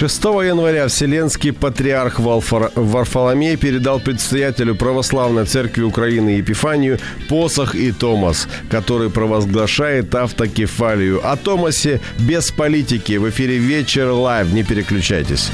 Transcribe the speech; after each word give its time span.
Шестого 0.00 0.40
января 0.40 0.88
Вселенский 0.88 1.52
патриарх 1.52 2.20
Валфар- 2.20 2.72
Варфоломей 2.74 3.56
передал 3.56 4.00
предстоятелю 4.00 4.74
Православной 4.74 5.44
Церкви 5.44 5.82
Украины 5.82 6.30
Епифанию 6.30 6.98
посох 7.28 7.74
и 7.74 7.92
Томос, 7.92 8.48
который 8.70 9.10
провозглашает 9.10 10.14
автокефалию. 10.14 11.20
О 11.22 11.36
Томосе 11.36 12.00
без 12.18 12.50
политики 12.50 13.18
в 13.18 13.28
эфире 13.28 13.58
«Вечер 13.58 14.08
Live». 14.08 14.50
Не 14.54 14.64
переключайтесь. 14.64 15.50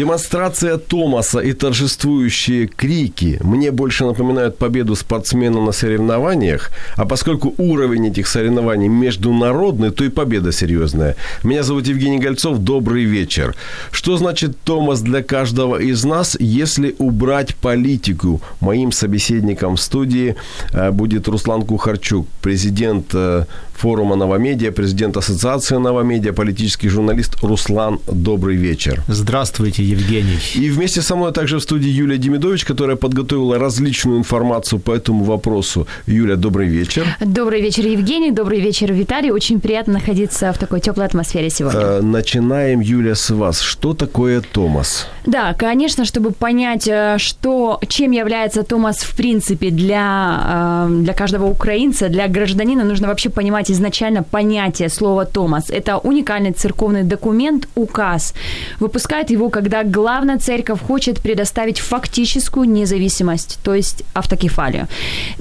Демонстрация 0.00 0.78
Томаса 0.78 1.40
и 1.40 1.52
торжествующие 1.52 2.68
крики 2.68 3.38
мне 3.44 3.70
больше 3.70 4.06
напоминают 4.06 4.56
победу 4.56 4.96
спортсмена 4.96 5.60
на 5.60 5.72
соревнованиях, 5.72 6.70
а 6.96 7.04
поскольку 7.04 7.54
уровень 7.58 8.06
этих 8.06 8.26
соревнований 8.26 8.88
международный, 8.88 9.90
то 9.90 10.02
и 10.02 10.08
победа 10.08 10.52
серьезная. 10.52 11.16
Меня 11.44 11.62
зовут 11.62 11.86
Евгений 11.86 12.18
Гольцов, 12.18 12.60
добрый 12.60 13.04
вечер. 13.04 13.54
Что 13.92 14.16
значит 14.16 14.58
Томас 14.64 15.02
для 15.02 15.22
каждого 15.22 15.76
из 15.76 16.02
нас, 16.02 16.34
если 16.40 16.94
убрать 16.98 17.54
политику? 17.54 18.40
Моим 18.60 18.92
собеседником 18.92 19.76
в 19.76 19.80
студии 19.82 20.34
э, 20.72 20.92
будет 20.92 21.28
Руслан 21.28 21.60
Кухарчук, 21.60 22.26
президент 22.40 23.10
э, 23.12 23.44
форума 23.80 24.16
«Новомедиа», 24.16 24.72
президент 24.72 25.16
Ассоциации 25.16 25.76
«Новомедиа», 25.76 26.32
политический 26.32 26.88
журналист 26.88 27.36
Руслан, 27.42 27.98
добрый 28.06 28.56
вечер. 28.56 29.02
Здравствуйте, 29.08 29.82
Евгений. 29.90 30.38
И 30.54 30.70
вместе 30.70 31.02
со 31.02 31.16
мной 31.16 31.32
также 31.32 31.56
в 31.56 31.62
студии 31.62 31.88
Юлия 31.88 32.18
Демидович, 32.18 32.64
которая 32.64 32.96
подготовила 32.96 33.58
различную 33.58 34.18
информацию 34.18 34.78
по 34.78 34.92
этому 34.92 35.24
вопросу. 35.24 35.86
Юля, 36.06 36.36
добрый 36.36 36.68
вечер. 36.68 37.06
Добрый 37.20 37.60
вечер, 37.60 37.86
Евгений. 37.86 38.30
Добрый 38.30 38.60
вечер, 38.60 38.92
Виталий. 38.92 39.30
Очень 39.30 39.60
приятно 39.60 39.94
находиться 39.94 40.52
в 40.52 40.58
такой 40.58 40.80
теплой 40.80 41.06
атмосфере 41.06 41.50
сегодня. 41.50 41.80
Э, 41.80 42.00
начинаем, 42.02 42.80
Юля, 42.80 43.14
с 43.14 43.30
вас. 43.30 43.60
Что 43.60 43.94
такое 43.94 44.40
Томас? 44.40 45.06
Да, 45.26 45.54
конечно, 45.54 46.04
чтобы 46.04 46.30
понять, 46.30 46.88
э, 46.88 47.18
что, 47.18 47.80
чем 47.88 48.12
является 48.12 48.62
Томас 48.62 48.98
в 48.98 49.16
принципе 49.16 49.70
для, 49.70 50.86
э, 50.88 51.02
для 51.02 51.14
каждого 51.14 51.46
украинца, 51.46 52.08
для 52.08 52.28
гражданина, 52.28 52.84
нужно 52.84 53.08
вообще 53.08 53.28
понимать 53.30 53.70
изначально 53.70 54.22
понятие 54.22 54.88
слова 54.88 55.24
Томас. 55.24 55.70
Это 55.70 55.98
уникальный 55.98 56.52
церковный 56.52 57.02
документ, 57.02 57.68
указ. 57.74 58.34
Выпускает 58.80 59.30
его, 59.30 59.50
когда 59.50 59.79
главная 59.84 60.38
церковь 60.38 60.80
хочет 60.80 61.20
предоставить 61.20 61.78
фактическую 61.78 62.68
независимость, 62.68 63.58
то 63.62 63.74
есть 63.74 64.04
автокефалию. 64.14 64.88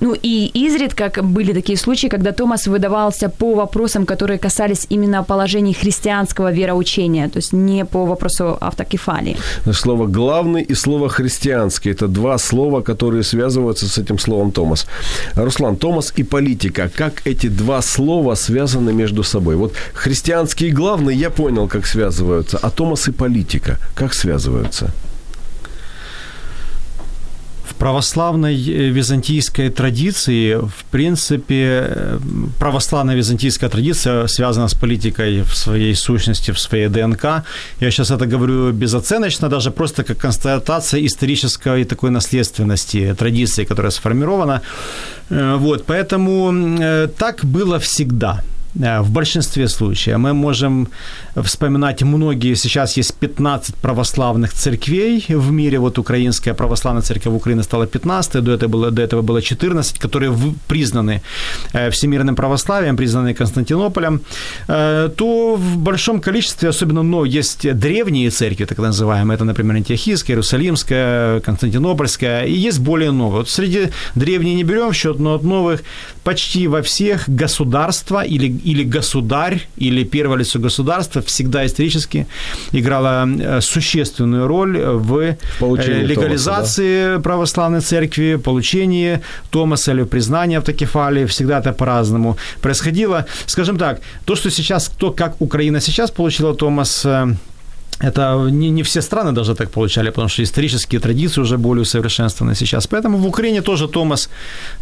Ну 0.01 0.15
и 0.21 0.51
изредка 0.53 1.11
были 1.21 1.53
такие 1.53 1.77
случаи, 1.77 2.07
когда 2.07 2.31
Томас 2.31 2.67
выдавался 2.67 3.29
по 3.29 3.53
вопросам, 3.55 4.05
которые 4.05 4.39
касались 4.39 4.85
именно 4.89 5.23
положений 5.23 5.73
христианского 5.73 6.51
вероучения, 6.51 7.29
то 7.29 7.37
есть 7.37 7.53
не 7.53 7.85
по 7.85 8.05
вопросу 8.05 8.57
автокефалии. 8.61 9.37
Слово 9.71 10.07
«главный» 10.07 10.63
и 10.63 10.75
слово 10.75 11.09
«христианский»– 11.09 11.91
это 11.91 12.07
два 12.07 12.37
слова, 12.37 12.81
которые 12.81 13.23
связываются 13.23 13.87
с 13.87 13.97
этим 13.97 14.19
словом 14.19 14.51
Томас. 14.51 14.87
Руслан, 15.35 15.75
Томас 15.75 16.13
и 16.17 16.23
политика. 16.23 16.89
Как 16.95 17.21
эти 17.27 17.47
два 17.47 17.81
слова 17.81 18.35
связаны 18.35 18.93
между 18.93 19.23
собой? 19.23 19.55
Вот 19.55 19.73
христианский 19.93 20.67
и 20.67 20.71
главный 20.71 21.15
я 21.15 21.29
понял, 21.29 21.67
как 21.67 21.85
связываются, 21.85 22.59
а 22.61 22.69
Томас 22.69 23.07
и 23.07 23.11
политика 23.11 23.77
как 23.95 24.13
связываются? 24.29 24.91
В 27.63 27.73
православной 27.79 28.55
э, 28.55 28.91
византийской 28.91 29.69
традиции, 29.69 30.55
в 30.55 30.83
принципе, 30.91 31.85
э, 31.87 32.19
православная 32.59 33.15
византийская 33.15 33.69
традиция 33.69 34.27
связана 34.27 34.67
с 34.67 34.73
политикой 34.73 35.41
в 35.41 35.55
своей 35.55 35.95
сущности, 35.95 36.51
в 36.51 36.59
своей 36.59 36.89
ДНК. 36.89 37.23
Я 37.79 37.91
сейчас 37.91 38.11
это 38.11 38.25
говорю 38.25 38.71
безоценочно, 38.71 39.49
даже 39.49 39.71
просто 39.71 40.03
как 40.03 40.17
констатация 40.17 41.05
исторической 41.05 41.85
такой 41.85 42.09
наследственности 42.09 43.15
традиции, 43.17 43.65
которая 43.65 43.91
сформирована. 43.91 44.61
Э, 45.29 45.57
Вот, 45.59 45.85
поэтому 45.85 46.53
так 47.17 47.45
было 47.45 47.77
всегда 47.79 48.43
в 48.75 49.09
большинстве 49.09 49.67
случаев. 49.67 50.17
Мы 50.17 50.33
можем 50.33 50.87
вспоминать 51.35 52.03
многие, 52.03 52.55
сейчас 52.55 52.97
есть 52.97 53.13
15 53.15 53.75
православных 53.75 54.53
церквей 54.53 55.25
в 55.27 55.51
мире, 55.51 55.79
вот 55.79 55.97
Украинская 55.97 56.53
православная 56.53 57.01
церковь 57.01 57.33
Украины 57.33 57.63
стала 57.63 57.87
15, 57.87 58.43
до 58.43 58.51
этого 58.51 58.69
было, 58.69 58.91
до 58.91 59.01
этого 59.01 59.21
было 59.21 59.41
14, 59.41 59.99
которые 59.99 60.31
признаны 60.67 61.21
всемирным 61.91 62.35
православием, 62.35 62.95
признаны 62.95 63.33
Константинополем, 63.33 64.21
то 64.67 65.55
в 65.57 65.77
большом 65.77 66.21
количестве, 66.21 66.69
особенно, 66.69 67.03
но 67.03 67.25
есть 67.25 67.73
древние 67.79 68.29
церкви, 68.29 68.65
так 68.65 68.77
называемые, 68.77 69.35
это, 69.35 69.45
например, 69.45 69.75
Антиохийская, 69.77 70.35
Иерусалимская, 70.35 71.39
Константинопольская, 71.39 72.45
и 72.45 72.53
есть 72.53 72.79
более 72.79 73.11
новые. 73.11 73.39
Вот 73.39 73.49
среди 73.49 73.89
древних 74.15 74.55
не 74.55 74.63
берем 74.63 74.91
в 74.91 74.95
счет, 74.95 75.19
но 75.19 75.35
от 75.35 75.43
новых 75.43 75.81
почти 76.23 76.67
во 76.67 76.81
всех 76.81 77.27
государства 77.27 78.23
или 78.23 78.58
или 78.63 78.83
государь, 78.83 79.67
или 79.77 80.03
первое 80.03 80.37
лицо 80.39 80.59
государства 80.59 81.21
всегда 81.21 81.65
исторически 81.65 82.27
играла 82.71 83.27
существенную 83.61 84.47
роль 84.47 84.77
в 84.77 85.37
Получении 85.59 86.05
легализации 86.05 87.03
Томаса, 87.03 87.17
да? 87.17 87.23
православной 87.23 87.81
церкви, 87.81 88.35
получении 88.35 89.19
Томаса 89.49 89.91
или 89.91 90.03
признания 90.03 90.57
автокефалии. 90.57 91.25
Всегда 91.25 91.59
это 91.59 91.73
по-разному 91.73 92.37
происходило. 92.61 93.25
Скажем 93.45 93.77
так, 93.77 94.01
то, 94.25 94.35
что 94.35 94.49
сейчас, 94.51 94.89
то, 94.89 95.11
как 95.11 95.41
Украина 95.41 95.81
сейчас 95.81 96.11
получила 96.11 96.55
Томас, 96.55 97.05
это 97.99 98.49
не, 98.49 98.69
не 98.69 98.83
все 98.83 99.01
страны 99.01 99.31
даже 99.31 99.55
так 99.55 99.69
получали, 99.71 100.09
потому 100.09 100.29
что 100.29 100.43
исторические 100.43 101.01
традиции 101.01 101.41
уже 101.41 101.57
более 101.57 101.81
усовершенствованы 101.81 102.55
сейчас. 102.55 102.87
Поэтому 102.87 103.17
в 103.17 103.25
Украине 103.25 103.61
тоже 103.61 103.87
Томас, 103.87 104.29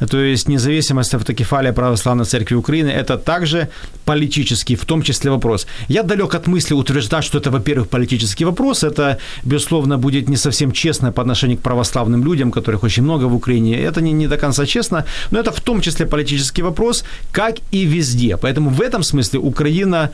то 0.09 0.17
есть 0.17 0.47
независимость 0.47 1.13
автокефалия 1.13 1.73
Православной 1.73 2.25
Церкви 2.25 2.56
Украины, 2.56 2.89
это 2.89 3.17
также 3.17 3.67
политический, 4.06 4.75
в 4.75 4.85
том 4.85 5.01
числе 5.01 5.31
вопрос. 5.31 5.67
Я 5.89 6.03
далек 6.03 6.35
от 6.35 6.47
мысли 6.47 6.75
утверждать, 6.75 7.23
что 7.23 7.39
это, 7.39 7.50
во-первых, 7.50 7.89
политический 7.89 8.45
вопрос. 8.45 8.83
Это, 8.83 9.17
безусловно, 9.44 9.97
будет 9.97 10.30
не 10.30 10.38
совсем 10.38 10.71
честно 10.71 11.12
по 11.12 11.21
отношению 11.21 11.57
к 11.57 11.62
православным 11.62 12.24
людям, 12.24 12.51
которых 12.51 12.83
очень 12.83 13.03
много 13.03 13.27
в 13.27 13.36
Украине. 13.36 13.81
Это 13.81 14.01
не, 14.01 14.13
не 14.13 14.27
до 14.27 14.38
конца 14.38 14.65
честно, 14.65 15.06
но 15.31 15.39
это 15.39 15.51
в 15.51 15.59
том 15.59 15.81
числе 15.81 16.06
политический 16.06 16.63
вопрос, 16.63 17.03
как 17.31 17.56
и 17.71 17.86
везде. 17.86 18.38
Поэтому 18.38 18.69
в 18.69 18.81
этом 18.81 19.03
смысле 19.03 19.39
Украина, 19.39 20.09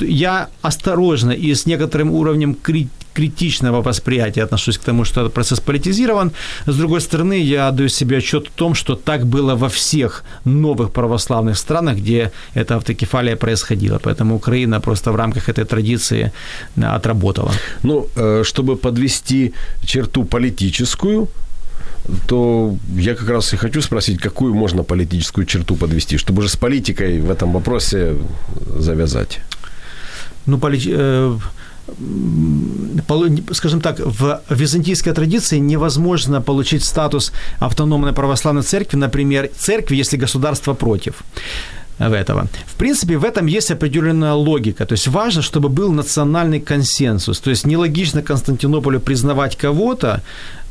я 0.00 0.48
осторожно 0.62 1.30
и 1.30 1.54
с 1.54 1.67
некоторым 1.68 2.10
уровнем 2.10 2.56
критичного 3.14 3.82
восприятия 3.82 4.44
отношусь 4.44 4.78
к 4.78 4.84
тому, 4.84 5.04
что 5.04 5.20
этот 5.20 5.34
процесс 5.34 5.60
политизирован. 5.60 6.32
С 6.66 6.76
другой 6.76 7.00
стороны, 7.00 7.34
я 7.42 7.70
даю 7.70 7.88
себе 7.88 8.16
отчет 8.18 8.46
в 8.46 8.50
том, 8.50 8.74
что 8.74 8.94
так 8.94 9.26
было 9.26 9.54
во 9.56 9.68
всех 9.68 10.24
новых 10.44 10.90
православных 10.90 11.56
странах, 11.56 11.96
где 11.98 12.30
эта 12.54 12.76
автокефалия 12.76 13.36
происходила. 13.36 13.98
Поэтому 13.98 14.36
Украина 14.36 14.80
просто 14.80 15.12
в 15.12 15.16
рамках 15.16 15.48
этой 15.48 15.64
традиции 15.64 16.32
отработала. 16.76 17.52
Ну, 17.82 18.06
чтобы 18.42 18.76
подвести 18.76 19.52
черту 19.84 20.24
политическую, 20.24 21.28
то 22.26 22.76
я 22.96 23.14
как 23.14 23.28
раз 23.28 23.52
и 23.54 23.56
хочу 23.56 23.82
спросить, 23.82 24.18
какую 24.20 24.54
можно 24.54 24.82
политическую 24.82 25.46
черту 25.46 25.76
подвести, 25.76 26.16
чтобы 26.16 26.38
уже 26.38 26.48
с 26.48 26.56
политикой 26.56 27.20
в 27.20 27.30
этом 27.30 27.52
вопросе 27.52 28.14
завязать. 28.78 29.40
Ну, 30.46 30.58
поли... 30.58 30.78
скажем 33.52 33.80
так, 33.80 34.00
в 34.00 34.40
византийской 34.50 35.12
традиции 35.12 35.58
невозможно 35.58 36.40
получить 36.40 36.84
статус 36.84 37.32
автономной 37.58 38.12
православной 38.12 38.62
церкви, 38.62 38.96
например, 38.96 39.50
церкви, 39.58 39.96
если 39.96 40.16
государство 40.16 40.74
против 40.74 41.22
этого. 41.98 42.46
В 42.66 42.74
принципе, 42.76 43.16
в 43.16 43.24
этом 43.24 43.46
есть 43.46 43.70
определенная 43.70 44.32
логика. 44.34 44.86
То 44.86 44.92
есть 44.92 45.08
важно, 45.08 45.42
чтобы 45.42 45.68
был 45.68 45.92
национальный 45.92 46.60
консенсус. 46.60 47.40
То 47.40 47.50
есть 47.50 47.66
нелогично 47.66 48.22
Константинополю 48.22 49.00
признавать 49.00 49.56
кого-то, 49.56 50.22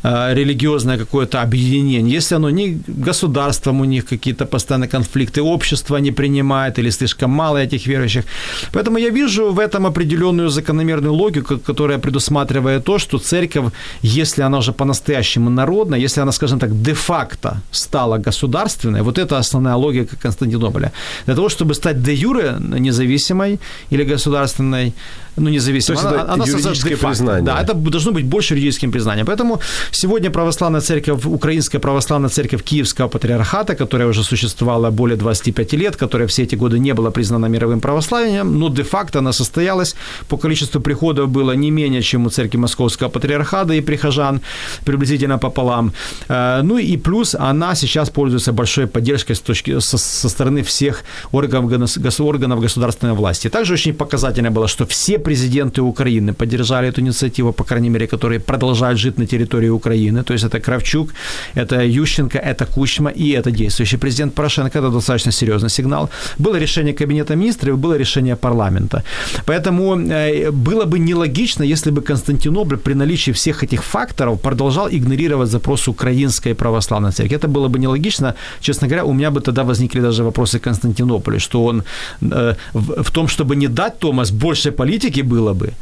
религиозное 0.08 0.98
какое-то 0.98 1.42
объединение, 1.42 2.18
если 2.18 2.36
оно 2.36 2.50
не 2.50 2.82
государством 2.88 3.82
у 3.82 3.86
них 3.86 4.06
какие-то 4.06 4.46
постоянные 4.46 4.88
конфликты, 4.88 5.42
общество 5.42 5.98
не 5.98 6.12
принимает 6.12 6.80
или 6.80 6.92
слишком 6.92 7.32
мало 7.32 7.58
этих 7.58 7.88
верующих. 7.88 8.24
Поэтому 8.72 9.00
я 9.00 9.10
вижу 9.10 9.52
в 9.52 9.60
этом 9.60 9.86
определенную 9.86 10.50
закономерную 10.50 11.14
логику, 11.14 11.58
которая 11.58 12.00
предусматривает 12.00 12.84
то, 12.84 13.00
что 13.00 13.18
церковь, 13.18 13.72
если 14.02 14.44
она 14.44 14.58
уже 14.58 14.72
по-настоящему 14.72 15.50
народная, 15.50 16.00
если 16.00 16.22
она, 16.22 16.32
скажем 16.32 16.60
так, 16.60 16.82
де-факто 16.82 17.62
стала 17.72 18.18
государственной, 18.18 19.02
вот 19.02 19.18
это 19.18 19.38
основная 19.38 19.76
логика 19.76 20.16
Константинополя. 20.16 20.92
Для 21.26 21.36
того, 21.36 21.50
чтобы 21.50 21.74
стать 21.74 22.02
де-юре 22.02 22.56
независимой 22.60 23.60
или 23.92 24.04
государственной, 24.04 24.94
ну, 25.36 25.50
независимо. 25.50 25.98
То 25.98 26.04
есть 26.04 26.16
она, 26.16 26.34
это 26.34 26.50
юридическое 26.50 26.98
признание. 26.98 27.44
Да, 27.44 27.62
это 27.62 27.74
должно 27.74 28.12
быть 28.12 28.26
больше 28.26 28.54
юридическим 28.54 28.92
признанием. 28.92 29.26
Поэтому 29.26 29.60
сегодня 29.98 30.30
православная 30.30 30.82
церковь, 30.82 31.26
Украинская 31.26 31.82
православная 31.82 32.30
церковь 32.30 32.64
Киевского 32.64 33.08
патриархата, 33.08 33.76
которая 33.76 34.08
уже 34.08 34.24
существовала 34.24 34.92
более 34.92 35.18
25 35.18 35.74
лет, 35.74 35.96
которая 35.96 36.28
все 36.28 36.44
эти 36.44 36.56
годы 36.56 36.80
не 36.80 36.94
была 36.94 37.10
признана 37.12 37.48
мировым 37.48 37.80
православием, 37.80 38.60
но 38.60 38.70
де-факто 38.70 39.20
она 39.20 39.34
состоялась. 39.34 39.96
По 40.28 40.38
количеству 40.38 40.82
приходов 40.82 41.30
было 41.30 41.56
не 41.56 41.72
менее, 41.72 42.02
чем 42.02 42.26
у 42.26 42.30
церкви 42.30 42.60
Московского 42.60 43.10
патриархата 43.10 43.74
и 43.74 43.82
прихожан, 43.82 44.42
приблизительно 44.86 45.40
пополам. 45.40 45.92
Э, 46.30 46.62
ну 46.64 46.78
и 46.78 46.98
плюс 46.98 47.36
она 47.36 47.76
сейчас 47.76 48.10
пользуется 48.10 48.54
большой 48.54 48.86
поддержкой 48.86 49.34
с 49.34 49.40
точки, 49.40 49.80
со, 49.80 49.98
со 49.98 50.30
стороны 50.30 50.62
всех 50.62 51.04
органов, 51.32 51.88
органов 52.20 52.62
государственной 52.62 53.14
власти. 53.14 53.50
Также 53.50 53.74
очень 53.74 53.94
показательно 53.94 54.52
было, 54.52 54.68
что 54.68 54.86
все 54.86 55.18
президенты 55.18 55.82
Украины 55.82 56.34
поддержали 56.34 56.88
эту 56.90 57.02
инициативу, 57.02 57.52
по 57.52 57.64
крайней 57.64 57.90
мере, 57.90 58.08
которые 58.08 58.40
продолжают 58.40 59.00
жить 59.00 59.18
на 59.18 59.26
территории 59.26 59.70
Украины. 59.78 60.24
То 60.24 60.34
есть 60.34 60.46
это 60.46 60.60
Кравчук, 60.60 61.10
это 61.56 61.76
Ющенко, 61.76 62.38
это 62.38 62.66
Кучма 62.66 63.10
и 63.10 63.30
это 63.30 63.52
действующий 63.52 63.98
президент 63.98 64.34
Порошенко. 64.34 64.80
Это 64.80 64.90
достаточно 64.90 65.32
серьезный 65.32 65.70
сигнал. 65.70 66.10
Было 66.40 66.60
решение 66.60 66.94
Кабинета 66.94 67.36
министров, 67.36 67.78
было 67.78 67.98
решение 67.98 68.36
парламента. 68.36 69.04
Поэтому 69.46 69.96
э, 69.96 70.52
было 70.52 70.86
бы 70.86 71.00
нелогично, 71.00 71.64
если 71.64 71.92
бы 71.92 72.02
Константинополь 72.02 72.78
при 72.78 72.94
наличии 72.94 73.32
всех 73.32 73.64
этих 73.64 73.84
факторов 73.84 74.42
продолжал 74.42 74.88
игнорировать 74.90 75.50
запрос 75.50 75.88
украинской 75.88 76.54
православной 76.54 77.12
церкви. 77.12 77.38
Это 77.38 77.48
было 77.48 77.68
бы 77.68 77.80
нелогично. 77.80 78.34
Честно 78.62 78.88
говоря, 78.88 79.04
у 79.04 79.14
меня 79.14 79.32
бы 79.32 79.42
тогда 79.42 79.64
возникли 79.64 80.02
даже 80.02 80.24
вопросы 80.24 80.60
Константинополя, 80.60 81.40
что 81.40 81.66
он 81.66 81.84
э, 82.22 82.56
в 82.74 83.12
том, 83.12 83.28
чтобы 83.28 83.56
не 83.56 83.68
дать 83.68 84.00
Томас 84.00 84.32
больше 84.32 84.72
политики, 84.72 85.24
было 85.24 85.54
бы, 85.54 85.74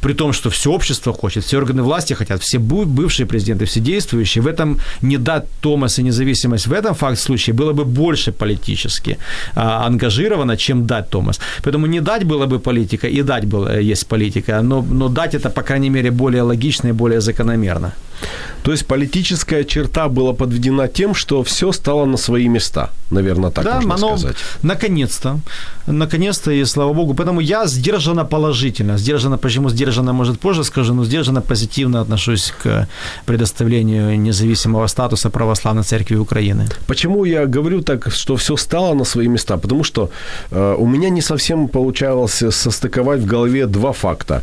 при 0.00 0.14
том, 0.14 0.32
что 0.32 0.50
все 0.50 0.70
общество 0.70 1.12
хочет, 1.12 1.44
все 1.44 1.58
органы 1.58 1.82
власти 1.82 2.14
хотят, 2.14 2.42
все 2.42 2.58
бывшие 2.58 3.26
президенты, 3.26 3.64
все 3.64 3.80
действующие, 3.80 4.42
в 4.42 4.46
этом 4.46 4.78
не 5.02 5.18
дать 5.18 5.44
Томаса 5.60 6.02
независимость 6.02 6.66
в 6.66 6.72
этом 6.72 6.94
факт 6.94 7.18
случае 7.18 7.54
было 7.54 7.72
бы 7.72 7.84
больше 7.84 8.32
политически 8.32 9.18
а, 9.54 9.86
ангажировано, 9.86 10.56
чем 10.56 10.86
дать 10.86 11.10
Томас. 11.10 11.40
Поэтому 11.62 11.86
не 11.86 12.00
дать 12.00 12.24
было 12.24 12.46
бы 12.46 12.58
политика, 12.58 13.08
и 13.08 13.22
дать 13.22 13.44
было, 13.44 13.68
э, 13.68 13.92
есть 13.92 14.06
политика, 14.06 14.62
но, 14.62 14.82
но 14.82 15.08
дать 15.08 15.34
это, 15.34 15.50
по 15.50 15.62
крайней 15.62 15.90
мере, 15.90 16.10
более 16.10 16.42
логично 16.42 16.88
и 16.88 16.92
более 16.92 17.20
закономерно. 17.20 17.92
То 18.62 18.72
есть 18.72 18.86
политическая 18.86 19.64
черта 19.64 20.08
была 20.08 20.32
подведена 20.32 20.88
тем, 20.88 21.14
что 21.14 21.42
все 21.42 21.72
стало 21.72 22.06
на 22.06 22.16
свои 22.16 22.48
места, 22.48 22.90
наверное, 23.10 23.50
так 23.50 23.64
да, 23.64 23.80
можно 23.80 24.06
оно, 24.06 24.18
сказать. 24.18 24.36
Наконец-то, 24.62 25.40
наконец-то, 25.86 26.50
и 26.52 26.64
слава 26.64 26.92
богу. 26.92 27.14
Поэтому 27.14 27.40
я 27.40 27.66
сдержанно 27.66 28.24
положительно, 28.24 28.98
сдержанно, 28.98 29.38
почему 29.38 29.70
сдержанно, 29.70 30.12
может, 30.12 30.38
позже 30.38 30.64
скажу, 30.64 30.94
но 30.94 31.04
сдержанно 31.04 31.40
позитивно 31.40 32.00
отношусь 32.00 32.52
к 32.62 32.86
предоставлению 33.26 34.20
независимого 34.20 34.88
статуса 34.88 35.30
православной 35.30 35.82
церкви 35.82 36.16
Украины. 36.16 36.68
Почему 36.86 37.24
я 37.24 37.46
говорю 37.46 37.82
так, 37.82 38.12
что 38.12 38.36
все 38.36 38.56
стало 38.56 38.94
на 38.94 39.04
свои 39.04 39.28
места? 39.28 39.56
Потому 39.56 39.84
что 39.84 40.10
э, 40.50 40.76
у 40.78 40.86
меня 40.86 41.10
не 41.10 41.22
совсем 41.22 41.68
получалось 41.68 42.42
состыковать 42.50 43.20
в 43.20 43.26
голове 43.26 43.66
два 43.66 43.92
факта. 43.92 44.42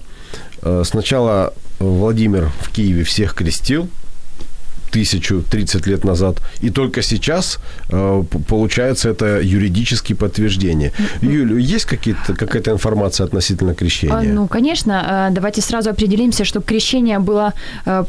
Э, 0.62 0.84
сначала 0.86 1.54
Владимир 1.80 2.52
в 2.62 2.70
Киеве 2.72 3.04
всех 3.04 3.34
крестил, 3.34 3.90
тысячу 4.92 5.44
тридцать 5.44 5.88
лет 5.88 6.04
назад, 6.04 6.38
и 6.62 6.70
только 6.70 7.02
сейчас 7.02 7.60
э, 7.90 8.24
получается 8.48 9.10
это 9.10 9.40
юридические 9.40 10.16
подтверждения. 10.16 10.92
Юль, 11.22 11.62
есть 11.62 11.86
какие-то, 11.86 12.34
какая-то 12.34 12.72
информация 12.72 13.26
относительно 13.26 13.76
крещения? 13.76 14.16
А, 14.16 14.24
ну, 14.24 14.48
конечно. 14.48 15.28
Э, 15.30 15.34
давайте 15.34 15.62
сразу 15.62 15.90
определимся, 15.90 16.46
что 16.46 16.62
крещение 16.62 17.20
было 17.20 17.54
Э, 17.86 18.06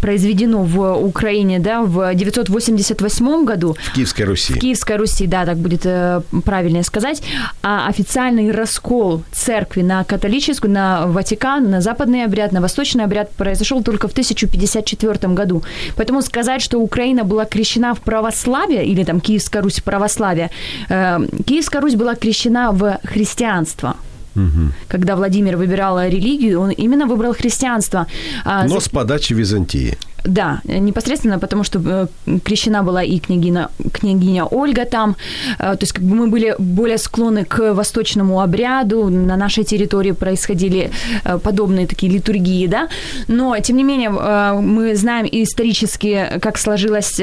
произведено 0.00 0.62
в 0.62 0.94
Украине, 0.94 1.58
да, 1.58 1.82
в 1.82 2.14
988 2.14 3.44
году. 3.44 3.76
В 3.82 3.92
Киевской 3.92 4.22
Руси. 4.22 4.54
В 4.54 4.58
Киевской 4.58 4.96
Руси, 4.96 5.26
да, 5.26 5.44
так 5.44 5.56
будет 5.58 5.82
э, 5.84 6.20
правильнее 6.44 6.82
сказать. 6.82 7.22
А 7.62 7.88
официальный 7.88 8.50
раскол 8.50 9.22
церкви 9.32 9.82
на 9.82 10.04
католическую, 10.04 10.70
на 10.72 11.06
Ватикан, 11.06 11.70
на 11.70 11.80
западный 11.80 12.24
обряд, 12.24 12.52
на 12.52 12.60
восточный 12.60 13.04
обряд 13.04 13.30
произошел 13.32 13.82
только 13.82 14.08
в 14.08 14.12
1054 14.12 15.34
году. 15.34 15.62
Поэтому 15.96 16.22
сказать, 16.22 16.62
что 16.62 16.78
Украина 16.78 17.24
была 17.24 17.44
крещена 17.44 17.94
в 17.94 18.00
православие, 18.00 18.86
или 18.86 19.04
там 19.04 19.20
Киевская 19.20 19.62
Русь 19.62 19.80
в 19.80 19.84
православие, 19.84 20.50
э, 20.88 21.18
Киевская 21.46 21.80
Русь 21.80 21.94
была 21.94 22.14
крещена 22.14 22.72
в 22.72 22.98
христианство. 23.04 23.96
Угу. 24.36 24.72
Когда 24.88 25.16
Владимир 25.16 25.56
выбирал 25.56 26.00
религию, 26.00 26.60
он 26.60 26.70
именно 26.70 27.06
выбрал 27.06 27.34
христианство. 27.34 28.06
А, 28.44 28.64
Но 28.64 28.74
За... 28.74 28.80
с 28.80 28.88
подачи 28.88 29.32
Византии. 29.32 29.96
Да, 30.26 30.60
непосредственно, 30.64 31.38
потому 31.38 31.64
что 31.64 31.80
э, 32.26 32.38
крещена 32.44 32.82
была 32.82 33.02
и 33.02 33.18
княгиня, 33.18 33.68
княгиня 33.92 34.44
Ольга 34.44 34.84
там. 34.84 35.16
Э, 35.58 35.76
то 35.76 35.78
есть 35.82 35.92
как 35.92 36.04
бы 36.04 36.16
мы 36.16 36.26
были 36.26 36.56
более 36.58 36.98
склонны 36.98 37.44
к 37.44 37.72
восточному 37.74 38.40
обряду. 38.40 39.08
На 39.08 39.36
нашей 39.36 39.64
территории 39.64 40.12
происходили 40.12 40.90
э, 41.24 41.38
подобные 41.38 41.86
такие 41.86 42.12
литургии, 42.12 42.66
да. 42.66 42.88
Но, 43.28 43.56
тем 43.60 43.76
не 43.76 43.84
менее, 43.84 44.10
мы 44.10 44.96
знаем 44.96 45.28
исторически, 45.30 46.40
как 46.40 46.58
сложилась 46.58 47.20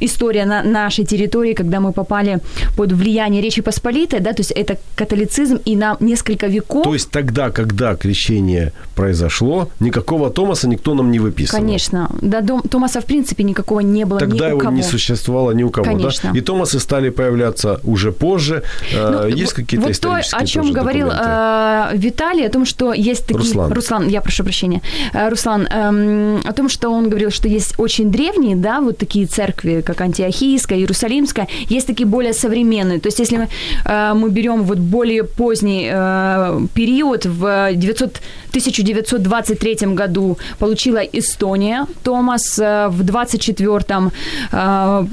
история 0.00 0.44
на 0.44 0.62
нашей 0.62 1.04
территории, 1.04 1.54
когда 1.54 1.80
мы 1.80 1.92
попали 1.92 2.40
под 2.76 2.92
влияние 2.92 3.40
Речи 3.42 3.62
Посполитой, 3.62 4.20
да, 4.20 4.32
то 4.32 4.40
есть 4.40 4.50
это 4.50 4.76
католицизм, 4.94 5.58
и 5.64 5.76
на 5.76 5.96
несколько 6.00 6.35
веков... 6.44 6.84
То 6.84 6.92
есть 6.92 7.10
тогда, 7.10 7.50
когда 7.50 7.96
крещение 7.96 8.72
произошло, 8.94 9.70
никакого 9.80 10.30
Томаса 10.30 10.68
никто 10.68 10.94
нам 10.94 11.10
не 11.10 11.18
выписывал? 11.18 11.60
Конечно, 11.60 12.10
до 12.20 12.42
Дом, 12.42 12.62
Томаса, 12.62 13.00
в 13.00 13.04
принципе, 13.06 13.44
никакого 13.44 13.80
не 13.80 14.04
было 14.04 14.20
Тогда 14.20 14.46
ни 14.46 14.48
его 14.50 14.58
у 14.58 14.60
кого. 14.60 14.76
не 14.76 14.82
существовало 14.82 15.52
ни 15.52 15.62
у 15.62 15.70
кого, 15.70 15.86
Конечно. 15.86 16.32
да? 16.32 16.38
И 16.38 16.42
Томасы 16.42 16.80
стали 16.80 17.10
появляться 17.10 17.80
уже 17.84 18.12
позже. 18.12 18.62
Э, 18.92 19.10
ну, 19.10 19.26
Есть 19.28 19.54
какие-то 19.54 19.86
вот 19.86 19.92
исторические 19.92 20.38
то, 20.38 20.44
о 20.44 20.46
чем 20.46 20.72
говорил 20.72 21.08
э, 21.10 21.90
Виталий, 21.94 22.46
о 22.46 22.50
том, 22.50 22.66
что 22.66 22.92
есть 22.92 23.22
такие... 23.22 23.38
Руслан. 23.38 23.72
Руслан, 23.72 24.08
я 24.08 24.20
прошу 24.20 24.44
прощения. 24.44 24.82
Э, 25.12 25.28
Руслан, 25.28 25.66
э, 25.70 26.40
о 26.44 26.52
том, 26.52 26.68
что 26.68 26.90
он 26.90 27.08
говорил, 27.08 27.30
что 27.30 27.48
есть 27.48 27.74
очень 27.78 28.10
древние, 28.10 28.56
да, 28.56 28.80
вот 28.80 28.98
такие 28.98 29.26
церкви, 29.26 29.82
как 29.84 30.00
Антиохийская, 30.00 30.78
Иерусалимская, 30.78 31.48
есть 31.68 31.86
такие 31.86 32.06
более 32.06 32.32
современные. 32.32 32.98
То 33.00 33.08
есть 33.08 33.18
если 33.18 33.36
мы, 33.36 33.48
э, 33.84 34.14
мы 34.14 34.30
берем 34.30 34.62
вот 34.62 34.78
более 34.78 35.24
поздний 35.24 35.88
э, 35.90 36.25
период, 36.74 37.26
в 37.26 37.72
900, 37.74 38.20
1923 38.56 39.94
году 39.94 40.38
получила 40.58 40.98
Эстония, 40.98 41.86
Томас 42.02 42.58
э, 42.58 42.88
в 42.88 43.02
24-м 43.02 44.12
э, 44.52 45.04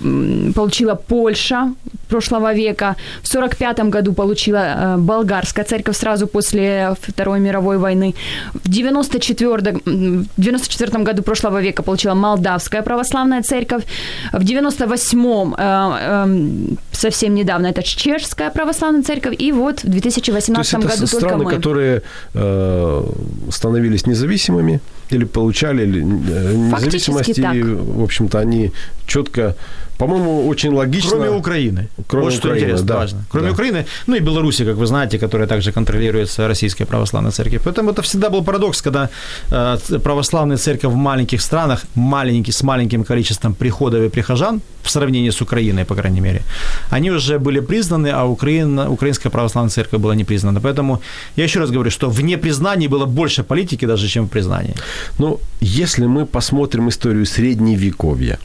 получила 0.56 0.96
Польша 0.96 1.74
прошлого 2.08 2.54
века, 2.54 2.96
в 3.22 3.36
45-м 3.36 3.90
году 3.90 4.14
получила 4.14 4.58
э, 4.58 4.98
болгарская 4.98 5.66
церковь 5.66 5.98
сразу 5.98 6.28
после 6.28 6.96
Второй 7.02 7.40
мировой 7.40 7.78
войны, 7.78 8.16
в 8.54 8.70
94-м 8.70 10.28
94 10.38 11.04
году 11.04 11.24
прошлого 11.24 11.62
века 11.62 11.84
получила 11.84 12.14
Молдавская 12.14 12.82
православная 12.82 13.42
церковь, 13.42 13.84
в 14.32 14.44
98-м 14.44 16.78
совсем 16.92 17.36
недавно 17.36 17.68
это 17.68 17.84
Чешская 17.84 18.50
православная 18.50 19.04
церковь, 19.04 19.42
и 19.42 19.52
вот 19.52 19.84
в 19.84 19.90
2018 19.90 20.72
То 20.72 20.78
есть 20.78 20.84
это 20.86 20.96
году 20.96 21.03
страны, 21.08 21.46
которые 21.46 22.02
э, 22.34 23.04
становились 23.50 24.08
независимыми, 24.08 24.80
или 25.10 25.26
получали 25.26 25.84
э, 25.84 26.56
независимости, 26.56 27.42
так. 27.42 27.56
в 27.56 28.04
общем-то, 28.04 28.40
они 28.40 28.72
четко, 29.06 29.56
по-моему, 29.98 30.48
очень 30.48 30.74
логично. 30.74 31.10
Кроме 31.12 31.30
Украины. 31.30 31.88
Кроме 32.08 32.26
вот 32.26 32.34
что 32.34 32.48
Украины, 32.48 32.66
интересно, 32.66 32.88
да, 32.88 32.96
важно. 32.96 33.26
Кроме 33.30 33.48
да. 33.48 33.54
Украины, 33.54 33.86
ну 34.08 34.16
и 34.16 34.20
Беларуси, 34.20 34.66
как 34.66 34.76
вы 34.76 34.86
знаете, 34.86 35.20
которая 35.20 35.48
также 35.48 35.72
контролируется 35.72 36.48
Российской 36.48 36.86
Православной 36.86 37.32
Церковью. 37.32 37.62
Поэтому 37.64 37.92
это 37.92 38.02
всегда 38.02 38.30
был 38.30 38.44
парадокс, 38.44 38.82
когда 38.82 39.10
э, 39.52 40.00
православная 40.04 40.58
церковь 40.58 40.92
в 40.92 40.96
маленьких 40.96 41.42
странах, 41.42 41.86
маленький, 41.96 42.52
с 42.52 42.64
маленьким 42.64 43.04
количеством 43.04 43.54
приходов 43.54 44.02
и 44.02 44.10
прихожан, 44.10 44.62
в 44.82 44.90
сравнении 44.90 45.30
с 45.30 45.42
Украиной, 45.42 45.86
по 45.86 45.96
крайней 45.96 46.22
мере, 46.22 46.42
они 46.90 47.12
уже 47.12 47.40
были 47.40 47.62
признаны, 47.62 48.12
а 48.12 48.26
Украина, 48.26 48.90
Украинская 48.90 49.32
Православная 49.32 49.70
Церковь 49.70 50.02
была 50.02 50.16
не 50.16 50.26
признана. 50.26 50.60
Поэтому 50.60 51.02
я 51.38 51.44
еще 51.44 51.60
раз 51.60 51.72
говорю, 51.72 51.92
что 51.92 52.10
в 52.10 52.22
непризнании 52.22 52.88
было 52.88 53.06
больше 53.06 53.44
политики 53.44 53.88
даже, 53.88 54.08
чем 54.08 54.26
в 54.26 54.30
признании. 54.30 54.76
Ну, 55.20 55.40
если 55.62 56.08
мы 56.08 56.26
посмотрим 56.26 56.90
историю 56.90 57.26
средневековья, 57.26 58.38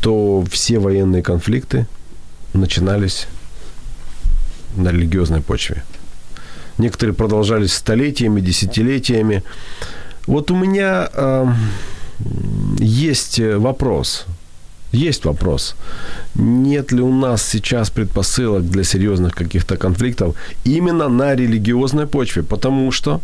то 0.00 0.44
все 0.50 0.78
военные 0.78 1.22
конфликты 1.22 1.86
начинались 2.54 3.26
на 4.76 4.90
религиозной 4.90 5.40
почве. 5.40 5.82
Некоторые 6.78 7.14
продолжались 7.14 7.74
столетиями, 7.74 8.40
десятилетиями. 8.40 9.42
Вот 10.26 10.50
у 10.50 10.56
меня 10.56 11.08
э, 11.12 11.46
есть 12.78 13.38
вопрос. 13.38 14.26
Есть 14.92 15.24
вопрос. 15.24 15.76
Нет 16.34 16.90
ли 16.90 17.00
у 17.00 17.12
нас 17.12 17.42
сейчас 17.42 17.90
предпосылок 17.90 18.68
для 18.68 18.82
серьезных 18.82 19.34
каких-то 19.34 19.76
конфликтов 19.76 20.34
именно 20.64 21.08
на 21.08 21.34
религиозной 21.36 22.06
почве? 22.06 22.42
Потому 22.42 22.90
что 22.90 23.20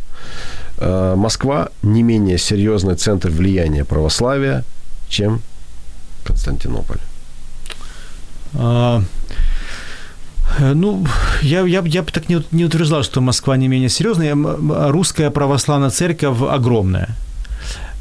э, 0.78 1.14
Москва 1.16 1.70
не 1.82 2.02
менее 2.02 2.38
серьезный 2.38 2.94
центр 2.94 3.30
влияния 3.30 3.84
православия, 3.84 4.64
чем 5.08 5.40
Константинополь. 6.26 6.98
А, 8.54 9.02
э, 10.60 10.74
Ну, 10.74 11.06
я, 11.42 11.60
я, 11.66 11.82
я 11.86 12.02
бы 12.02 12.10
так 12.12 12.28
не, 12.28 12.42
не 12.52 12.64
утверждал, 12.64 13.02
что 13.02 13.20
Москва 13.20 13.56
не 13.56 13.68
менее 13.68 13.88
серьезная. 13.88 14.32
М- 14.32 14.72
Русская 14.90 15.30
православная 15.30 15.90
церковь 15.90 16.38
огромная. 16.42 17.08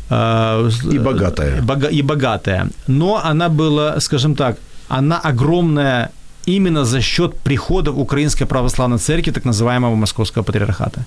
А, 0.10 0.68
И 0.94 1.00
богатая. 1.00 1.62
Бога- 1.62 1.90
и 1.92 2.02
богатая. 2.02 2.68
Но 2.88 3.22
она 3.24 3.50
была, 3.50 4.00
скажем 4.00 4.36
так, 4.36 4.58
она 4.90 5.20
огромная 5.20 6.10
именно 6.46 6.86
за 6.86 7.02
счет 7.02 7.34
приходов 7.44 7.98
Украинской 7.98 8.46
Православной 8.46 8.98
Церкви, 8.98 9.32
так 9.32 9.46
называемого 9.46 9.96
Московского 9.96 10.44
Патриархата. 10.44 11.06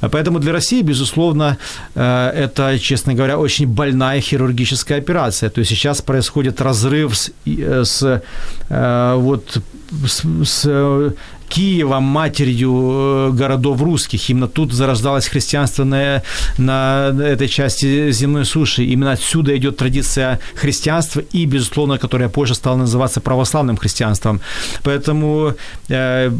Поэтому 0.00 0.38
для 0.38 0.52
России, 0.52 0.82
безусловно, 0.82 1.56
э, 1.94 2.44
это, 2.44 2.78
честно 2.78 3.14
говоря, 3.14 3.38
очень 3.38 3.66
больная 3.66 4.20
хирургическая 4.20 4.98
операция. 4.98 5.50
То 5.50 5.60
есть 5.60 5.70
сейчас 5.70 6.02
происходит 6.02 6.60
разрыв 6.60 7.16
с, 7.16 7.30
э, 7.46 7.84
с 7.84 8.22
э, 8.70 9.14
вот 9.18 9.62
с, 10.06 10.22
с 10.44 11.12
э, 11.52 11.62
Киевом, 11.62 12.02
матерью 12.02 12.72
э, 12.72 13.30
городов 13.32 13.82
русских. 13.82 14.30
Именно 14.30 14.48
тут 14.48 14.72
зарождалось 14.72 15.28
христианство 15.28 15.84
на, 15.84 16.22
на 16.58 17.12
этой 17.22 17.48
части 17.48 18.12
земной 18.12 18.44
суши. 18.44 18.84
Именно 18.84 19.12
отсюда 19.12 19.56
идет 19.56 19.76
традиция 19.76 20.38
христианства 20.54 21.22
и, 21.34 21.46
безусловно, 21.46 21.98
которая 21.98 22.28
позже 22.28 22.54
стала 22.54 22.76
называться 22.76 23.20
православным 23.20 23.76
христианством. 23.76 24.40
Поэтому 24.82 25.54
э, 25.88 26.30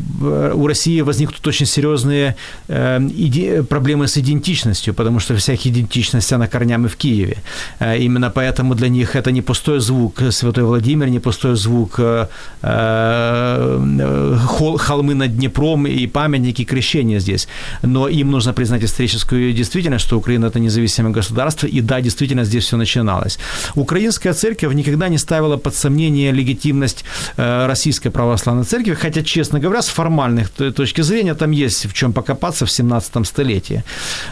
у 0.55 0.67
России 0.67 1.03
возникнут 1.03 1.47
очень 1.47 1.67
серьезные 1.67 2.37
э, 2.69 2.99
иде- 2.99 3.63
проблемы 3.63 4.07
с 4.07 4.17
идентичностью, 4.19 4.95
потому 4.95 5.21
что 5.21 5.35
вся 5.37 5.53
их 5.53 5.67
идентичность, 5.67 6.33
она 6.33 6.47
корнями 6.47 6.87
в 6.89 6.97
Киеве. 6.97 7.37
Э, 7.81 7.99
именно 7.99 8.31
поэтому 8.31 8.75
для 8.75 8.89
них 8.89 9.17
это 9.17 9.31
не 9.33 9.43
пустой 9.43 9.81
звук 9.81 10.23
Святой 10.31 10.65
Владимир, 10.65 11.09
не 11.09 11.21
пустой 11.21 11.57
звук 11.57 11.95
э, 11.99 12.27
э, 12.63 14.37
хол- 14.47 14.79
холмы 15.03 15.15
над 15.15 15.37
Днепром 15.37 15.87
и 15.87 16.07
памятники 16.07 16.65
крещения 16.65 17.21
здесь. 17.21 17.49
Но 17.83 18.09
им 18.09 18.31
нужно 18.31 18.53
признать 18.53 18.85
историческую 18.85 19.53
действительность, 19.53 20.05
что 20.05 20.19
Украина– 20.19 20.47
это 20.51 20.61
независимое 20.61 21.13
государство, 21.13 21.69
и 21.69 21.81
да, 21.81 22.01
действительно, 22.01 22.45
здесь 22.45 22.65
все 22.65 22.77
начиналось. 22.77 23.39
Украинская 23.75 24.33
церковь 24.35 24.75
никогда 24.75 25.09
не 25.09 25.19
ставила 25.19 25.57
под 25.57 25.75
сомнение 25.75 26.33
легитимность 26.33 27.05
э, 27.37 27.67
Российской 27.67 28.11
Православной 28.11 28.65
Церкви, 28.65 28.95
хотя, 28.95 29.23
честно 29.23 29.61
говоря, 29.61 29.81
с 29.81 29.89
формальных 29.89 30.51
точки 30.51 31.03
зрения 31.03 31.35
там 31.35 31.53
есть 31.53 31.87
в 31.87 31.93
чем 31.93 32.13
покопаться 32.13 32.65
в 32.65 32.71
17 32.71 33.27
столетии, 33.27 33.83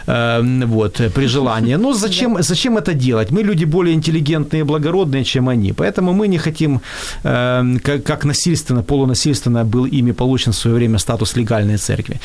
Э, 0.07 0.41
вот, 0.67 1.01
при 1.15 1.27
желании. 1.27 1.77
Но 1.77 1.93
зачем, 1.93 2.37
зачем 2.41 2.77
это 2.77 2.93
делать? 2.93 3.31
Мы 3.31 3.43
люди 3.43 3.65
более 3.65 3.93
интеллигентные 3.93 4.59
и 4.59 4.63
благородные, 4.63 5.23
чем 5.23 5.47
они, 5.47 5.73
поэтому 5.73 6.13
мы 6.13 6.27
не 6.27 6.37
хотим, 6.37 6.79
э, 7.23 7.77
как, 8.05 8.25
насильственно, 8.25 8.83
полунасильственно 8.83 9.65
был 9.65 9.85
ими 9.85 10.13
получен 10.13 10.53
свое 10.61 10.75
время 10.77 10.97
статус 10.99 11.35
легальной 11.35 11.77
церкви. 11.77 12.19